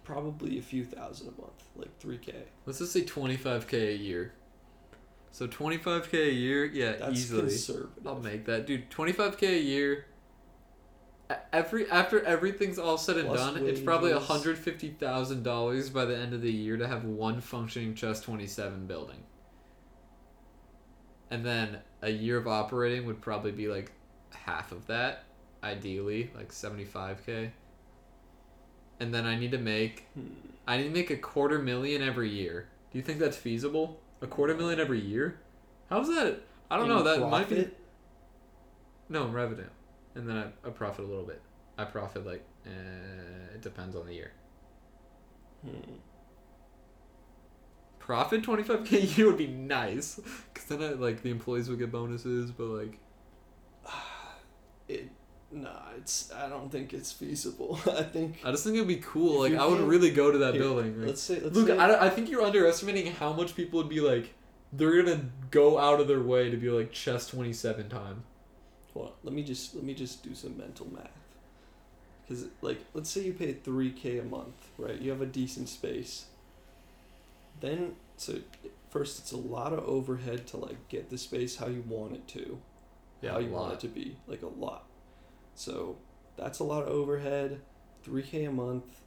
[0.04, 2.34] Probably a few thousand a month, like three k.
[2.66, 4.32] Let's just say twenty five k a year.
[5.30, 7.42] So twenty five k a year, yeah, That's easily.
[7.42, 8.06] conservative.
[8.06, 8.90] I'll make that, dude.
[8.90, 10.06] Twenty five k a year.
[11.52, 14.26] Every after everything's all said and Plus done, it's probably wages.
[14.26, 18.20] hundred fifty thousand dollars by the end of the year to have one functioning Chess
[18.20, 19.22] Twenty Seven building.
[21.32, 23.92] And then a year of operating would probably be like
[24.32, 25.24] half of that,
[25.64, 27.52] ideally, like seventy five k.
[29.00, 30.28] And then I need to make Hmm.
[30.66, 32.68] I need to make a quarter million every year.
[32.92, 34.00] Do you think that's feasible?
[34.22, 35.40] A quarter million every year?
[35.90, 36.40] How's that?
[36.70, 37.02] I don't In know.
[37.02, 37.78] That might be profit?
[39.08, 39.68] no revenue,
[40.14, 41.42] and then I, I profit a little bit.
[41.78, 44.32] I profit like uh, it depends on the year.
[45.64, 45.96] Hmm.
[48.02, 50.20] Profit twenty five k a year would be nice,
[50.54, 52.98] cause then I, like the employees would get bonuses, but like
[54.88, 55.08] It.
[55.52, 56.32] Nah, it's.
[56.32, 57.78] I don't think it's feasible.
[57.86, 58.40] I think.
[58.44, 59.40] I just think it'd be cool.
[59.40, 60.98] Like I would really go to that Here, building.
[60.98, 61.38] Like, Let's say.
[61.40, 64.34] Let's Luke, say, I, I think you're underestimating how much people would be like.
[64.72, 68.24] They're gonna go out of their way to be like chess twenty seven time.
[68.94, 71.10] Hold on, let me just let me just do some mental math.
[72.26, 74.98] Because like, let's say you pay three k a month, right?
[74.98, 76.26] You have a decent space.
[77.62, 78.40] Then so
[78.90, 82.28] first, it's a lot of overhead to like get the space how you want it
[82.28, 82.60] to,
[83.22, 84.84] Yeah, how you want it to be, like a lot.
[85.54, 85.96] So
[86.36, 87.62] that's a lot of overhead.
[88.02, 89.00] Three k a month.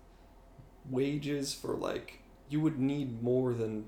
[0.89, 3.85] Wages for like you would need more than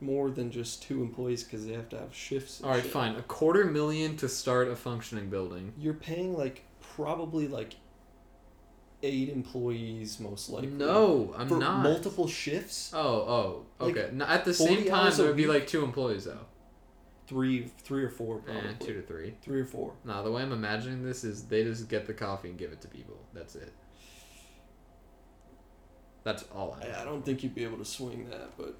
[0.00, 2.60] more than just two employees because they have to have shifts.
[2.62, 2.90] All right, shit.
[2.90, 3.16] fine.
[3.16, 5.72] A quarter million to start a functioning building.
[5.78, 7.74] You're paying like probably like
[9.04, 10.68] eight employees most likely.
[10.70, 11.82] no, I'm for not.
[11.82, 12.90] multiple shifts.
[12.94, 14.10] Oh, oh, Like, okay.
[14.12, 16.46] No, at the same time, there would be like two employees though.
[17.26, 19.34] Three, three or four Eh, two to three.
[19.42, 19.94] Three or four.
[20.04, 22.80] No, the way I'm imagining this is they just get the coffee and give it
[22.82, 23.16] to people.
[23.32, 23.72] That's it.
[26.22, 26.88] That's all I.
[26.88, 28.74] I, I don't think you'd be able to swing that, but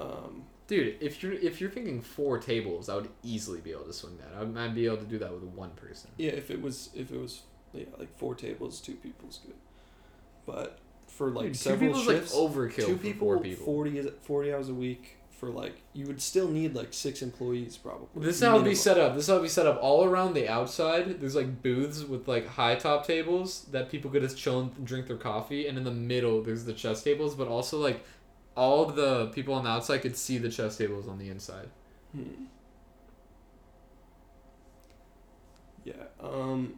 [0.00, 3.92] um, Dude, if you're if you're thinking four tables, I would easily be able to
[3.92, 4.36] swing that.
[4.38, 6.10] I would, I'd be able to do that with one person.
[6.16, 7.42] yeah, if it was if it was
[7.74, 9.54] yeah like four tables, two people's good.
[10.46, 13.64] But for like Dude, several people's shifts, like overkill two for people, four people.
[13.64, 17.76] 40, is- 40 hours a week for like you would still need like six employees
[17.78, 18.06] probably.
[18.26, 19.14] This is how it'd be set up.
[19.14, 21.18] This is how it'd be set up all around the outside.
[21.18, 25.06] There's like booths with like high top tables that people could just chill and drink
[25.06, 28.04] their coffee, and in the middle there's the chess tables, but also like
[28.54, 31.70] all the people on the outside could see the chess tables on the inside.
[32.12, 32.44] Hmm.
[35.84, 35.94] Yeah.
[36.22, 36.74] Um.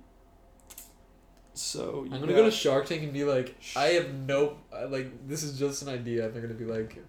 [1.62, 5.28] So I'm gonna go to Shark Tank and be like, I have no uh, like
[5.28, 6.26] this is just an idea.
[6.26, 7.02] And they're gonna be like,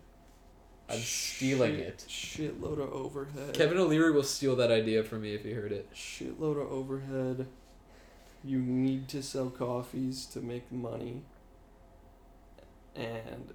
[0.90, 2.06] I'm stealing Shit- it.
[2.08, 3.54] Shitload of overhead.
[3.54, 5.92] Kevin O'Leary will steal that idea from me if he heard it.
[5.94, 7.48] Shitload of overhead.
[8.44, 11.24] You need to sell coffees to make money.
[12.96, 13.54] And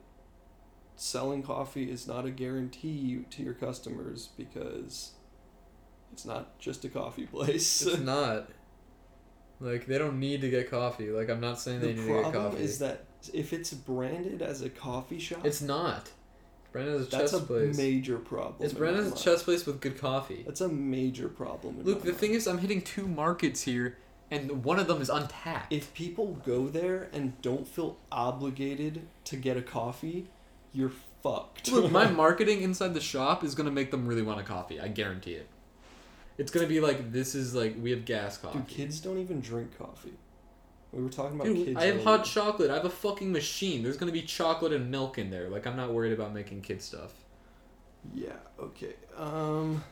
[0.96, 5.12] selling coffee is not a guarantee to your customers because
[6.12, 7.82] it's not just a coffee place.
[7.86, 8.50] It's not.
[9.60, 11.10] Like they don't need to get coffee.
[11.10, 12.62] Like I'm not saying the they need to get problem coffee.
[12.64, 16.10] is that if it's branded as a coffee shop, It's not.
[16.70, 17.30] Brandon is a chest place.
[17.30, 17.76] that's chess a place.
[17.76, 18.56] major problem.
[18.60, 20.44] It's my a chess place with good coffee.
[20.46, 21.82] That's a major problem.
[21.82, 23.96] Look, the thing is, I'm hitting two markets here,
[24.30, 25.72] and one of them is untapped.
[25.72, 30.28] if people go there and don't feel obligated to get a coffee,
[30.72, 30.92] you're
[31.22, 31.72] fucked.
[31.72, 34.78] Look, my marketing inside the shop is gonna make them really want a coffee.
[34.78, 35.48] I guarantee it.
[36.38, 38.58] It's gonna be like this is like we have gas coffee.
[38.58, 40.14] Dude, kids don't even drink coffee.
[40.92, 41.76] We were talking about Dude, kids.
[41.76, 42.04] I have earlier.
[42.04, 42.70] hot chocolate.
[42.70, 43.82] I have a fucking machine.
[43.82, 45.48] There's gonna be chocolate and milk in there.
[45.48, 47.12] Like I'm not worried about making kid stuff.
[48.14, 48.32] Yeah.
[48.58, 48.94] Okay.
[49.16, 49.84] Um.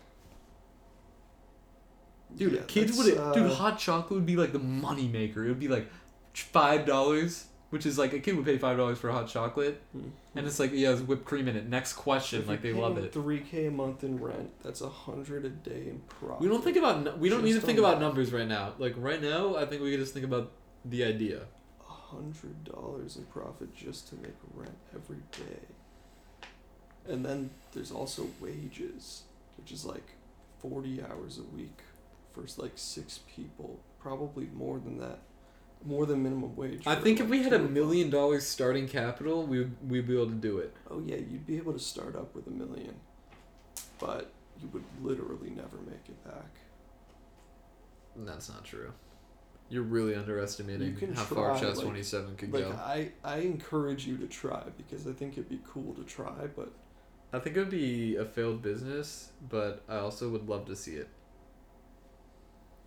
[2.36, 3.16] Dude, yeah, kids would.
[3.16, 5.44] uh, Dude, hot chocolate would be like the money maker.
[5.44, 5.88] It would be like
[6.32, 10.47] five dollars, which is like a kid would pay five dollars for hot chocolate, and
[10.47, 11.69] it's like yeah, there's whipped cream in it.
[11.69, 13.12] Next question, If like they you're love paying it.
[13.12, 14.51] Three k a month in rent.
[14.62, 16.41] That's a hundred a day in profit.
[16.41, 17.03] We don't think about.
[17.05, 18.75] nu- We don't need to Just think about numbers right now.
[18.79, 20.53] Like right now, I think we could just think about
[20.85, 21.43] the idea.
[21.89, 25.61] a hundred dollars in profit just to make rent every day.
[27.09, 29.23] And then there's also wages,
[29.57, 30.11] which is like
[30.61, 31.79] forty hours a week
[32.33, 35.21] for like six people, probably more than that,
[35.87, 36.87] more than minimum wage.
[36.87, 40.26] I think if we had a million dollars starting capital, we would we'd be able
[40.28, 40.74] to do it.
[40.91, 42.95] oh yeah, you'd be able to start up with a million,
[43.99, 46.51] but you would literally never make it back.
[48.16, 48.93] That's not true.
[49.68, 52.70] You're really underestimating You how try, far Chess like- Twenty Seven could Like go.
[52.72, 56.72] I, I encourage you to try because I think it'd be cool to try, but
[57.32, 60.93] I think it would be a failed business, but I also would love to see
[60.95, 61.09] it.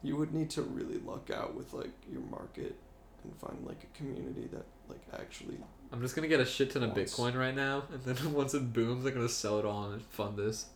[0.01, 2.77] You would need to really luck out with like your market
[3.23, 5.57] and find like a community that like actually
[5.91, 7.13] I'm just gonna get a shit ton of Once.
[7.13, 10.37] Bitcoin right now, and then once it booms, I'm gonna sell it all and fund
[10.37, 10.67] this.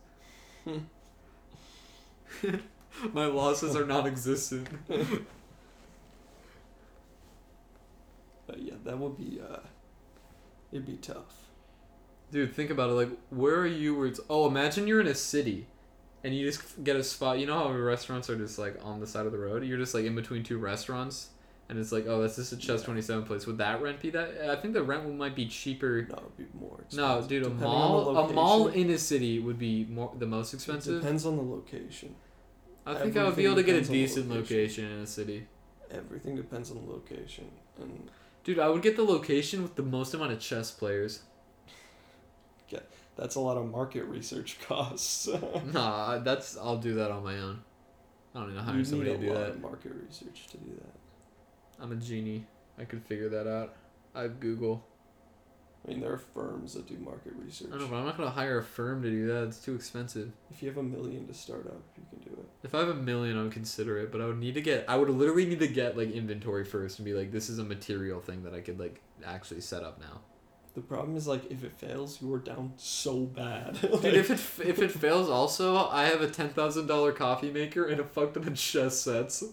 [3.12, 4.68] My losses are non-existent.
[8.46, 9.60] But yeah, that would be uh
[10.70, 11.50] it'd be tough.
[12.30, 12.94] Dude, think about it.
[12.94, 13.96] Like, where are you?
[13.96, 15.66] Where it's oh, imagine you're in a city,
[16.22, 17.38] and you just get a spot.
[17.38, 19.64] You know how restaurants are just like on the side of the road.
[19.64, 21.28] You're just like in between two restaurants,
[21.68, 22.84] and it's like, oh, that's just a Chess Yeah.
[22.86, 23.46] Twenty Seven place.
[23.46, 24.48] Would that rent be that?
[24.50, 26.06] I think the rent might be cheaper.
[26.08, 26.98] No, it'd be more expensive.
[26.98, 30.52] No, dude, a Depending mall, a mall in a city would be more the most
[30.54, 30.96] expensive.
[30.96, 32.14] It depends on the location.
[32.86, 34.56] I think I would be able to get a depends on the decent location.
[34.56, 35.46] location in a city.
[35.90, 37.50] Everything depends on the location.
[37.80, 38.10] And
[38.42, 41.22] Dude, I would get the location with the most amount of chess players.
[43.16, 45.28] that's a lot of market research costs.
[45.72, 47.62] nah, that's I'll do that on my own.
[48.34, 49.50] I don't need to hire you somebody need to a do lot that.
[49.50, 50.94] of market research to do that.
[51.84, 52.46] I'm a genie.
[52.78, 53.76] I could figure that out.
[54.14, 54.82] I have Google.
[55.84, 57.68] I mean, there are firms that do market research.
[57.74, 59.48] I know, but I'm not gonna hire a firm to do that.
[59.48, 60.32] It's too expensive.
[60.50, 62.48] If you have a million to start up, you can do it.
[62.62, 64.10] If I have a million, I would consider it.
[64.10, 64.86] But I would need to get.
[64.88, 67.64] I would literally need to get like inventory first and be like, this is a
[67.64, 70.22] material thing that I could like actually set up now.
[70.74, 73.78] The problem is like if it fails, you are down so bad.
[73.80, 77.84] Dude, if it if it fails, also I have a ten thousand dollar coffee maker
[77.84, 79.44] and a fuck ton of chess sets.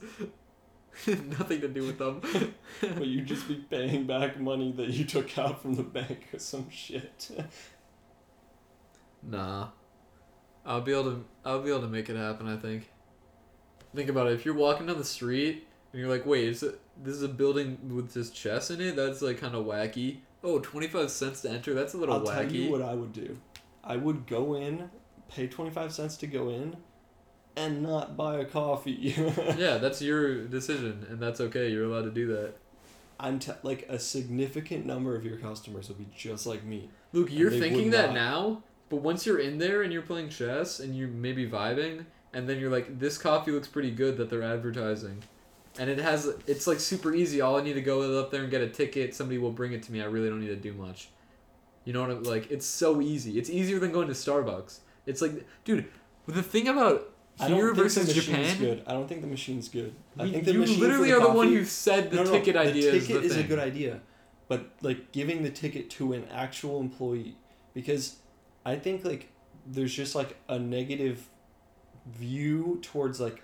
[1.08, 2.22] Nothing to do with them.
[2.82, 6.40] but you'd just be paying back money that you took out from the bank or
[6.40, 7.32] some shit.
[9.24, 9.68] Nah.
[10.66, 12.90] I'll be able to I'll be able to make it happen, I think.
[13.96, 14.34] Think about it.
[14.34, 17.28] If you're walking down the street and you're like, "Wait, is it this is a
[17.28, 18.96] building with just chess in it?
[18.96, 21.76] That's like kind of wacky." Oh, 25 cents to enter.
[21.76, 23.38] That's a little I'll tell you what I would do.
[23.84, 24.90] I would go in,
[25.30, 26.78] pay twenty five cents to go in,
[27.56, 29.14] and not buy a coffee.
[29.58, 31.70] yeah, that's your decision and that's okay.
[31.70, 32.54] You're allowed to do that.
[33.20, 36.90] I'm t- like a significant number of your customers will be just like me.
[37.14, 38.16] Luke, you're thinking that not.
[38.16, 42.48] now, but once you're in there and you're playing chess and you're maybe vibing, and
[42.48, 45.22] then you're like, this coffee looks pretty good that they're advertising.
[45.78, 47.42] And it has, it's like super easy.
[47.42, 49.16] All I need to go up there and get a ticket.
[49.16, 50.02] Somebody will bring it to me.
[50.02, 51.10] I really don't need to do much.
[51.86, 52.50] You know what I'm like?
[52.52, 53.38] It's so easy.
[53.38, 54.80] It's easier than going to Starbucks.
[55.06, 55.86] It's like, dude,
[56.28, 58.84] the thing about here think the versus machine's Japan, good.
[58.88, 59.94] I don't think the machine's good.
[60.20, 62.16] I think the you machine literally for are the the one coffee- who said the
[62.18, 64.02] No, no, ticket idea the is ticket the is, a good idea,
[64.48, 67.36] but like giving the ticket to an actual employee
[67.74, 68.18] because
[68.66, 69.30] I think like
[69.66, 71.28] there's just like a negative
[72.08, 73.42] view towards like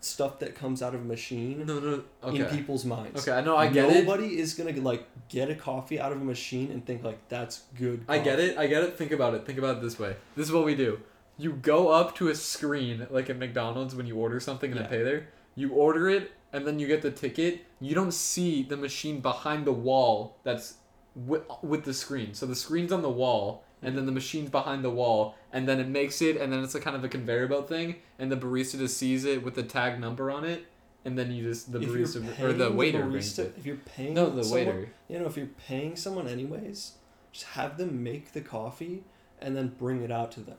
[0.00, 2.38] stuff that comes out of a machine No, no, okay.
[2.38, 3.20] in people's minds.
[3.26, 4.04] Okay, I know, I get it.
[4.04, 7.62] Nobody is gonna like get a coffee out of a machine and think like that's
[7.76, 8.04] good.
[8.08, 8.56] I get it.
[8.56, 8.96] I get it.
[8.96, 9.44] Think about it.
[9.44, 10.14] Think about it this way.
[10.36, 11.00] This is what we do.
[11.38, 14.86] You go up to a screen like at McDonald's when you order something and Yeah.
[14.88, 15.28] then pay there.
[15.54, 17.64] You order it and then you get the ticket.
[17.80, 20.74] You don't see the machine behind the wall that's
[21.14, 22.34] with, with the screen.
[22.34, 25.78] So the screen's on the wall and then the machine's behind the wall and then
[25.78, 28.36] it makes it and then it's a kind of a conveyor belt thing and the
[28.36, 30.66] barista just sees it with the tag number on it
[31.04, 33.54] and then you just the If barista or the waiter brings barista, it.
[33.56, 34.88] If you're paying No, the someone- waiter.
[35.08, 36.92] You know, if you're paying someone anyways,
[37.32, 39.04] just have them make the coffee
[39.40, 40.56] and then bring it out to them.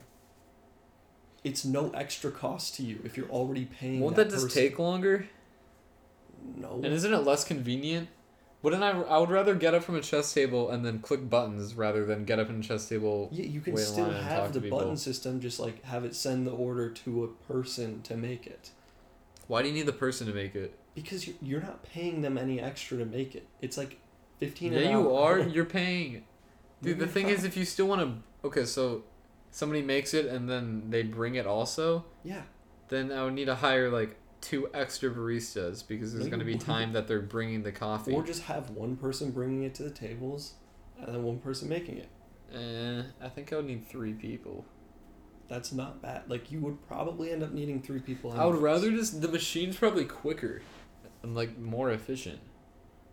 [1.44, 4.02] It's no extra cost to you if you're already paying.
[4.02, 4.62] Won't that, that just person.
[4.64, 5.28] take longer?
[6.56, 6.76] No.
[6.84, 8.10] And isn't it less convenient?
[8.62, 8.90] Wouldn't I?
[8.92, 12.26] I would rather get up from a chess table and then click buttons rather than
[12.26, 13.30] get up from a chess table.
[13.32, 15.40] yeah, you can still line and talk have the button system.
[15.40, 18.72] Just like have it send the order to a person to make it,
[19.48, 20.78] Why do you need the person to make it?
[20.96, 23.48] because you're, you're not paying them any extra to make it.
[23.62, 23.98] It's like
[24.40, 24.74] fifteen.
[24.74, 25.36] Yeah, an you hour.
[25.36, 25.40] are.
[25.48, 26.24] You're paying.
[26.82, 29.04] Dude, the You're thing is, if you still want to, okay, so
[29.52, 32.43] somebody makes it and then they bring it also, Yeah.
[32.89, 36.93] then I would need to hire like two extra baristas because there's gonna be time
[36.93, 38.14] that they're bringing the coffee.
[38.14, 40.54] Or just have one person bringing it to the tables,
[40.97, 42.10] and then one person making it.
[42.54, 44.66] Eh, I think I would need three people.
[45.47, 46.24] That's not bad.
[46.30, 48.32] Like you would probably end up needing three people.
[48.32, 48.62] I would anyways.
[48.62, 50.62] rather just the machine's probably quicker
[51.24, 52.39] and like more efficient.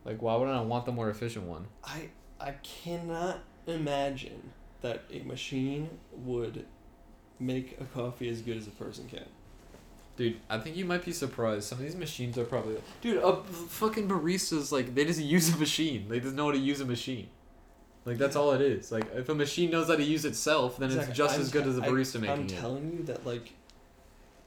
[0.04, 1.66] Like, why wouldn't I want the more efficient one?
[1.82, 4.52] I I cannot imagine
[4.82, 6.64] that a machine would
[7.38, 9.24] make a coffee as good as a person can.
[10.16, 11.64] Dude, I think you might be surprised.
[11.64, 12.76] Some of these machines are probably.
[13.02, 16.06] Dude, a fucking barista's like they just use a machine.
[16.08, 17.28] They just know how to use a machine.
[18.06, 18.90] Like that's all it is.
[18.92, 21.10] Like if a machine knows how to use itself, then Exactly.
[21.10, 22.60] it's just I'm as good as a barista I'm making it.
[22.60, 23.52] telling you that like,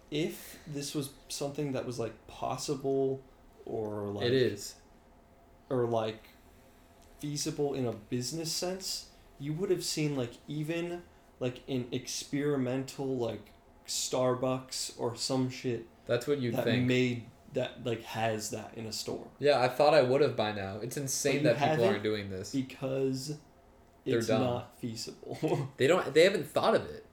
[0.09, 3.21] if this was something that was like possible,
[3.65, 4.75] or like it is.
[5.69, 6.29] or like
[7.19, 9.08] feasible in a business sense,
[9.39, 11.01] you would have seen like even
[11.39, 13.51] like an experimental like
[13.87, 16.85] Starbucks or some shit That's what you'd that think.
[16.85, 17.23] made
[17.53, 20.77] that like has that in a store yeah, I thought I would have by now.
[20.81, 22.51] It's insane that people aren't doing this.
[22.51, 23.37] because
[24.05, 24.41] They're it's dumb.
[24.41, 25.69] not feasible.
[25.77, 26.13] They don't.
[26.13, 27.05] They haven't thought of it.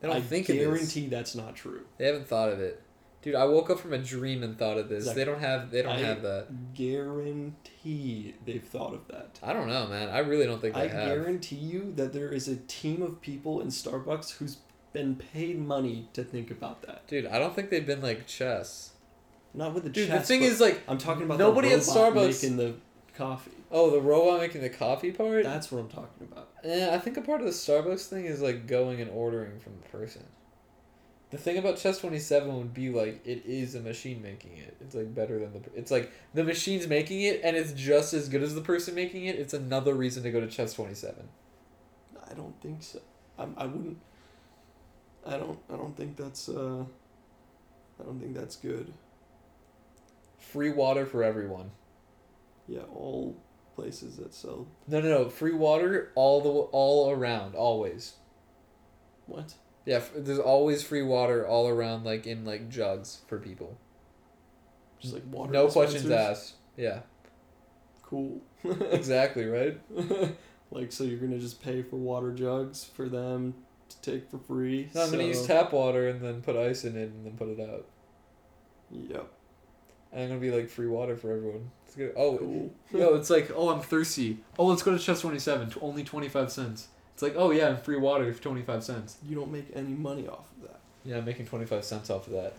[0.00, 1.86] They don't I think guarantee that's not true.
[1.96, 2.82] They haven't thought of it.
[3.24, 5.10] Dude, I woke up from a dream and thought of this.
[5.10, 5.70] They don't have.
[5.70, 6.74] They don't I have that.
[6.74, 9.38] Guarantee they've thought of that.
[9.42, 10.10] I don't know, man.
[10.10, 10.98] I really don't think they have.
[10.98, 11.16] I have.
[11.16, 14.58] guarantee you that there is a team of people in Starbucks who's
[14.92, 17.06] been paid money to think about that.
[17.06, 18.90] Dude, I don't think they've been like chess.
[19.54, 21.80] Not with the Dude, chess, the thing is like, I'm talking about nobody the at
[21.80, 22.74] Starbucks- making the
[23.16, 23.52] coffee.
[23.70, 25.44] oh, the robot making the coffee part.
[25.44, 26.50] That's what I'm talking about.
[26.62, 29.72] Yeah, I think a part of the Starbucks thing is like going and ordering from
[29.82, 30.24] the person.
[31.34, 34.76] The thing about Chess Twenty Seven would be like it is a machine making it.
[34.80, 35.60] It's like better than the.
[35.74, 39.24] It's like the machine's making it, and it's just as good as the person making
[39.24, 39.34] it.
[39.34, 41.28] It's another reason to go to Chess Twenty Seven.
[42.30, 43.00] I don't think so.
[43.36, 43.98] I'm, I wouldn't.
[45.26, 45.58] I don't.
[45.68, 46.48] I don't think that's.
[46.48, 46.84] Uh,
[47.98, 48.92] I don't think that's good.
[50.38, 51.72] Free water for everyone.
[52.68, 53.36] Yeah, all
[53.74, 55.28] places that sell No, no, no.
[55.30, 58.12] Free water all the all around, always.
[59.26, 59.54] what?
[59.86, 63.76] Yeah, there's always free water all around, like in like jugs for people.
[65.00, 65.52] Just like water.
[65.52, 66.54] no questions asked.
[66.76, 67.00] Yeah,
[68.02, 68.40] Cool.
[68.90, 69.78] exactly right.
[70.70, 73.54] like so, you're gonna just pay for water jugs for them
[73.90, 74.88] to take for free.
[74.94, 77.48] No, I'm gonna use tap water and then put ice in it and then put
[77.48, 77.86] it out.
[78.90, 79.26] Yep.
[80.12, 81.70] And I'm gonna be like free water for everyone.
[81.86, 82.12] It's good.
[82.16, 82.72] Oh, Cool.
[82.92, 84.38] yo, it's like oh I'm thirsty.
[84.58, 85.70] Oh, let's go to Chess Twenty Seven.
[85.82, 86.88] Only twenty five cents.
[87.14, 89.16] It's like oh yeah, free water for twenty five cents.
[89.26, 90.80] You don't make any money off of that.
[91.04, 92.54] Yeah, I'm making twenty five cents off of that.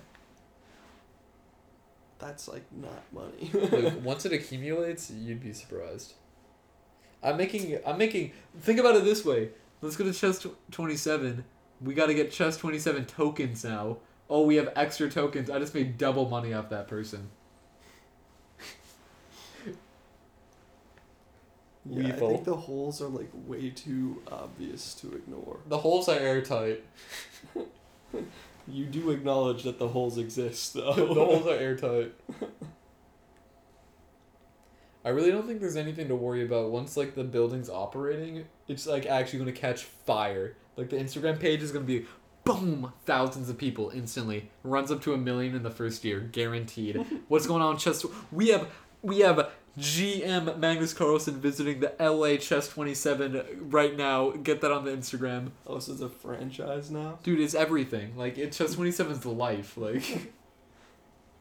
[2.19, 3.51] That's like not money.
[3.53, 6.13] Like once it accumulates, you'd be surprised.
[7.21, 7.77] I'm making.
[7.85, 8.31] I'm making.
[8.61, 9.49] Think about it this way.
[9.81, 11.43] Let's go to chess twenty seven.
[11.81, 13.97] We got to get chess twenty seven tokens now.
[14.29, 15.49] Oh, we have extra tokens.
[15.49, 17.29] I just made double money off that person.
[21.89, 25.59] Yeah, I think the holes are like way too obvious to ignore.
[25.67, 26.83] The holes are airtight.
[28.67, 30.93] You do acknowledge that the holes exist, though.
[30.95, 32.13] the holes are airtight.
[35.03, 38.45] I really don't think there's anything to worry about once like the building's operating.
[38.67, 40.55] It's like actually going to catch fire.
[40.77, 42.07] Like the Instagram page is going to be
[42.43, 44.49] boom, thousands of people instantly.
[44.63, 47.05] Runs up to a million in the first year, guaranteed.
[47.27, 48.03] What's going on chess?
[48.31, 48.67] We have
[49.03, 54.31] we have GM Magnus Carlsen visiting the LA Chess 27 right now.
[54.31, 55.51] Get that on the Instagram.
[55.67, 57.19] Oh, so it's a franchise now?
[57.23, 58.15] Dude, it's everything.
[58.15, 59.75] Like it Chess 27's the life.
[59.75, 60.33] Like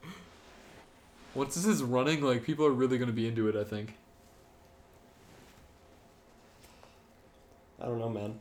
[1.34, 3.54] once this is running, like people are really gonna be into it.
[3.54, 3.94] I think.
[7.80, 8.40] I don't know, man.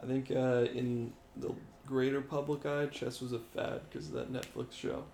[0.00, 1.52] I think uh, in the
[1.86, 5.04] greater public eye, chess was a fad because of that Netflix show.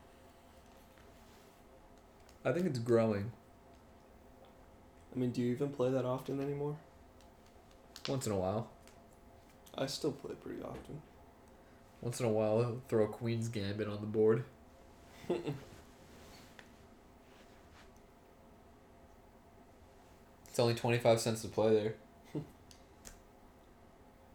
[2.44, 3.30] I think it's growing.
[5.14, 6.76] I mean, do you even play that often anymore?
[8.08, 8.68] Once in a while.
[9.76, 11.00] I still play pretty often.
[12.00, 14.44] Once in a while, I'll throw a Queen's Gambit on the board.
[20.54, 21.94] It's only 25 cents to play there.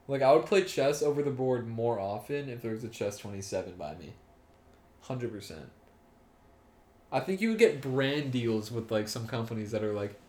[0.10, 3.18] like, I would play chess over the board more often if there was a chess
[3.18, 4.12] 27 by me.
[5.06, 5.60] 100%.
[7.10, 10.20] I think you would get brand deals with, like, some companies that are, like,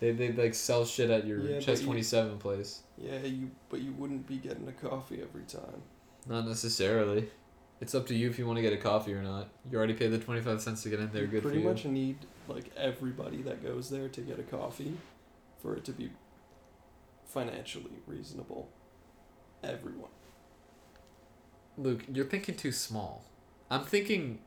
[0.00, 2.82] they, they like, sell shit at your Yeah, chess you- 27 place.
[2.98, 5.82] Yeah, you but you wouldn't be getting a coffee every time.
[6.26, 7.28] Not necessarily.
[7.80, 9.48] It's up to you if you want to get a coffee or not.
[9.70, 11.22] You already paid the 25 cents to get in there.
[11.22, 11.72] you Good pretty for you.
[11.72, 14.94] Pretty much need like everybody that goes there to get a coffee
[15.62, 16.10] for it to be
[17.24, 18.68] financially reasonable.
[19.62, 20.10] Everyone.
[21.78, 23.24] Luke, you're thinking too small.
[23.70, 24.40] I'm thinking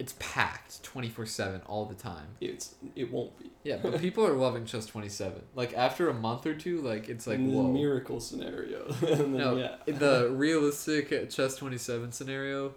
[0.00, 2.26] it's packed 24 7 all the time.
[2.40, 3.50] It's it won't be.
[3.64, 5.42] Yeah, but people are loving Chess 27.
[5.54, 7.64] Like, after a month or two, like, it's like, whoa.
[7.64, 8.86] miracle scenario.
[9.02, 9.76] and then, No, yeah.
[9.86, 12.74] the realistic Chess 27 scenario,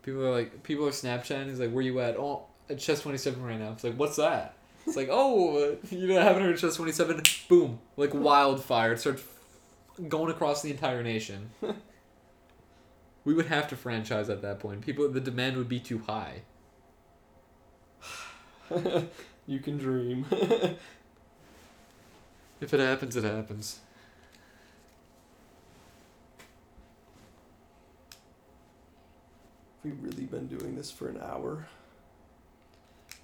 [0.00, 1.50] people are like, people are Snapchatting.
[1.50, 2.16] He's like, where you at?
[2.16, 3.72] Oh, at Chess 27 right now.
[3.72, 4.54] It's like, what's that?
[4.86, 7.20] It's like, oh, uh, you know, haven't heard Chess 27?
[7.50, 7.78] Boom.
[7.98, 8.94] Like wildfire.
[8.94, 9.22] It starts
[10.08, 11.50] going across the entire nation.
[13.26, 14.80] we would have to franchise at that point.
[14.80, 16.42] People, the demand would be too high.
[19.46, 20.24] you can dream.
[22.58, 23.80] If it happens, it happens.
[29.84, 31.68] We've really been doing this for an hour.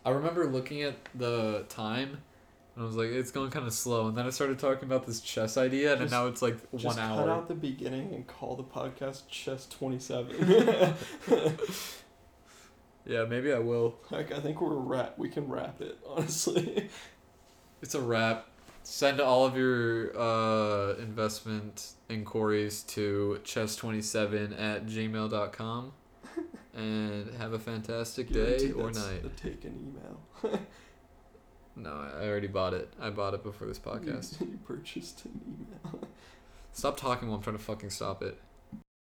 [0.04, 2.18] I remember looking at the time,
[2.74, 4.08] And I was like, it's going kind of slow.
[4.08, 6.84] And then I started talking about this chess idea, and Just- now it's like Just
[6.84, 10.94] one cut out the beginning and call the podcast Chess Twenty Seven.
[13.04, 13.96] Yeah, maybe I will.
[14.10, 15.18] like I think we're wrap.
[15.18, 16.88] We can wrap it honestly.
[17.80, 18.46] It's a wrap.
[18.84, 25.92] Send all of your uh, investment inquiries to chess27 at gmail.com
[26.74, 29.22] and have a fantastic day Guarantee or that's night.
[29.22, 29.94] The taken
[30.44, 30.60] email.
[31.74, 32.92] No, I already bought it.
[33.00, 34.40] I bought it before this podcast.
[34.40, 36.00] you, purchased an email.
[36.72, 38.38] Stop talking while I'm trying to fucking stop it.